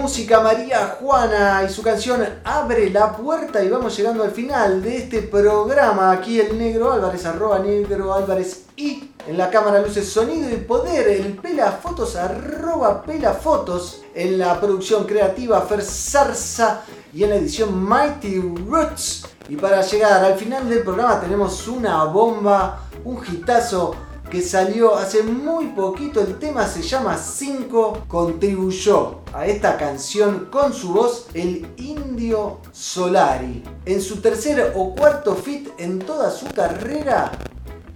música 0.00 0.40
María 0.40 0.96
Juana 0.98 1.62
y 1.62 1.70
su 1.70 1.82
canción 1.82 2.26
Abre 2.44 2.88
la 2.88 3.12
puerta 3.12 3.62
y 3.62 3.68
vamos 3.68 3.94
llegando 3.94 4.24
al 4.24 4.30
final 4.30 4.82
de 4.82 4.96
este 4.96 5.20
programa. 5.20 6.10
Aquí 6.10 6.40
el 6.40 6.56
negro 6.56 6.90
Álvarez, 6.92 7.26
arroba 7.26 7.58
negro 7.58 8.14
Álvarez 8.14 8.64
y 8.76 9.10
en 9.28 9.36
la 9.36 9.50
cámara 9.50 9.82
luces 9.82 10.10
sonido 10.10 10.48
y 10.48 10.56
poder, 10.56 11.06
el 11.06 11.36
pelafotos, 11.36 12.16
arroba 12.16 13.02
pelafotos, 13.02 14.00
en 14.14 14.38
la 14.38 14.58
producción 14.58 15.04
creativa 15.04 15.60
Fer 15.60 15.82
Zarza 15.82 16.80
y 17.12 17.24
en 17.24 17.30
la 17.30 17.36
edición 17.36 17.86
Mighty 17.86 18.40
Roots. 18.66 19.26
Y 19.50 19.56
para 19.56 19.82
llegar 19.82 20.24
al 20.24 20.38
final 20.38 20.66
del 20.66 20.82
programa 20.82 21.20
tenemos 21.20 21.68
una 21.68 22.04
bomba, 22.04 22.88
un 23.04 23.20
hitazo 23.30 23.94
que 24.30 24.40
salió 24.40 24.94
hace 24.94 25.22
muy 25.22 25.66
poquito. 25.66 26.20
El 26.20 26.38
tema 26.38 26.66
se 26.66 26.82
llama 26.82 27.18
5. 27.18 28.04
Contribuyó 28.06 29.20
a 29.34 29.46
esta 29.46 29.76
canción 29.76 30.48
con 30.50 30.72
su 30.72 30.92
voz 30.92 31.26
el 31.34 31.66
Indio 31.76 32.60
Solari. 32.72 33.62
En 33.84 34.00
su 34.00 34.20
tercer 34.20 34.72
o 34.76 34.94
cuarto 34.94 35.34
fit 35.34 35.68
en 35.78 35.98
toda 35.98 36.30
su 36.30 36.46
carrera 36.46 37.32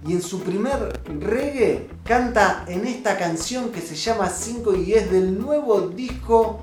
y 0.05 0.13
en 0.13 0.21
su 0.21 0.41
primer 0.41 1.01
reggae 1.19 1.89
canta 2.03 2.65
en 2.67 2.85
esta 2.85 3.17
canción 3.17 3.69
que 3.69 3.81
se 3.81 3.95
llama 3.95 4.29
5 4.29 4.75
y 4.75 4.93
es 4.93 5.09
del 5.11 5.39
nuevo 5.39 5.81
disco 5.81 6.59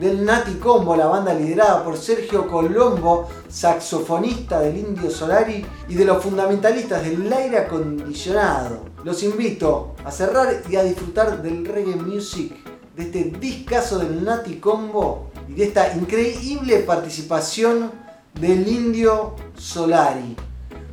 del 0.00 0.24
Nati 0.24 0.54
Combo, 0.54 0.96
la 0.96 1.06
banda 1.06 1.34
liderada 1.34 1.84
por 1.84 1.96
Sergio 1.96 2.48
Colombo, 2.48 3.28
saxofonista 3.48 4.60
del 4.60 4.78
Indio 4.78 5.10
Solari 5.10 5.64
y 5.88 5.94
de 5.94 6.06
los 6.06 6.22
fundamentalistas 6.22 7.02
del 7.04 7.30
aire 7.30 7.58
acondicionado. 7.58 8.89
Los 9.02 9.22
invito 9.22 9.94
a 10.04 10.10
cerrar 10.10 10.62
y 10.68 10.76
a 10.76 10.82
disfrutar 10.82 11.42
del 11.42 11.64
reggae 11.64 11.96
music, 11.96 12.54
de 12.94 13.04
este 13.04 13.24
discazo 13.40 13.98
del 13.98 14.22
Nati 14.22 14.56
Combo 14.56 15.30
y 15.48 15.54
de 15.54 15.64
esta 15.64 15.94
increíble 15.96 16.80
participación 16.80 17.90
del 18.38 18.68
Indio 18.68 19.36
Solari. 19.56 20.36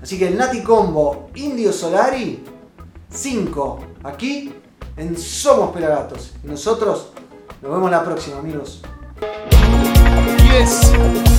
Así 0.01 0.17
que 0.17 0.29
el 0.29 0.37
Nati 0.37 0.63
Combo, 0.63 1.29
Indio 1.35 1.73
Solari, 1.73 2.43
5, 3.09 3.79
aquí 4.03 4.53
en 4.95 5.17
Somos 5.17 5.71
Pelagatos. 5.71 6.31
Y 6.45 6.47
nosotros 6.47 7.09
nos 7.61 7.71
vemos 7.71 7.91
la 7.91 8.05
próxima, 8.05 8.37
amigos. 8.37 8.81
Yes, 10.49 10.93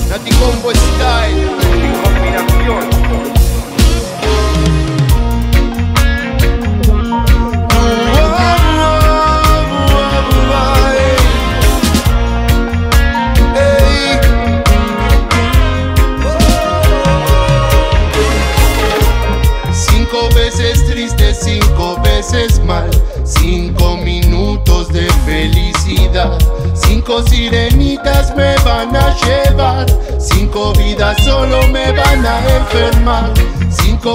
Nati 0.07 0.29
Combo 0.35 0.71
Style. 0.71 1.47
Combinación. 2.03 3.48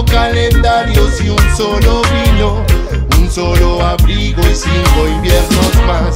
Calendarios 0.02 1.20
y 1.20 1.28
un 1.28 1.56
solo 1.56 2.02
vino, 2.24 2.64
un 3.18 3.30
solo 3.30 3.80
abrigo 3.82 4.42
y 4.42 4.54
cinco 4.54 5.06
inviernos 5.06 5.74
más. 5.86 6.14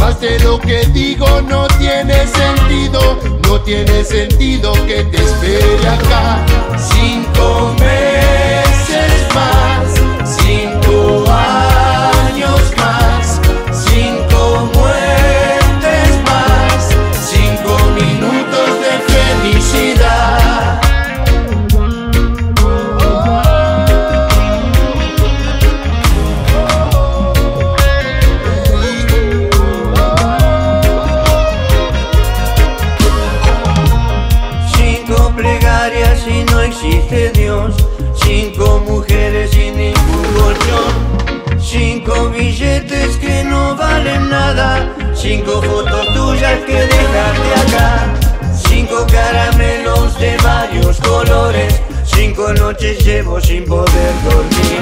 Más 0.00 0.20
de 0.20 0.38
lo 0.40 0.58
que 0.58 0.86
digo 0.86 1.26
no 1.42 1.68
tiene 1.78 2.26
sentido, 2.26 3.18
no 3.46 3.60
tiene 3.60 4.02
sentido 4.04 4.72
que 4.86 5.04
te 5.04 5.18
espere 5.18 5.88
acá. 5.88 6.44
Cinco 6.76 7.74
meses 7.78 8.19
Cinco 45.20 45.60
fotos 45.60 46.06
tuyas 46.14 46.60
que 46.64 46.72
dejaste 46.72 47.52
acá. 47.60 48.14
Cinco 48.56 49.06
caramelos 49.06 50.18
de 50.18 50.34
varios 50.38 50.98
colores. 51.00 51.78
Cinco 52.04 52.54
noches 52.54 53.04
llevo 53.04 53.38
sin 53.38 53.66
poder 53.66 54.14
dormir. 54.24 54.80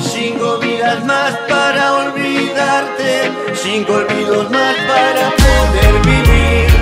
Cinco 0.00 0.58
vidas 0.60 1.04
más 1.04 1.36
para 1.46 1.92
olvidarte. 1.92 3.30
Cinco 3.52 3.92
olvidos 3.96 4.50
más 4.50 4.76
para 4.88 5.30
poder 5.36 6.00
vivir. 6.06 6.75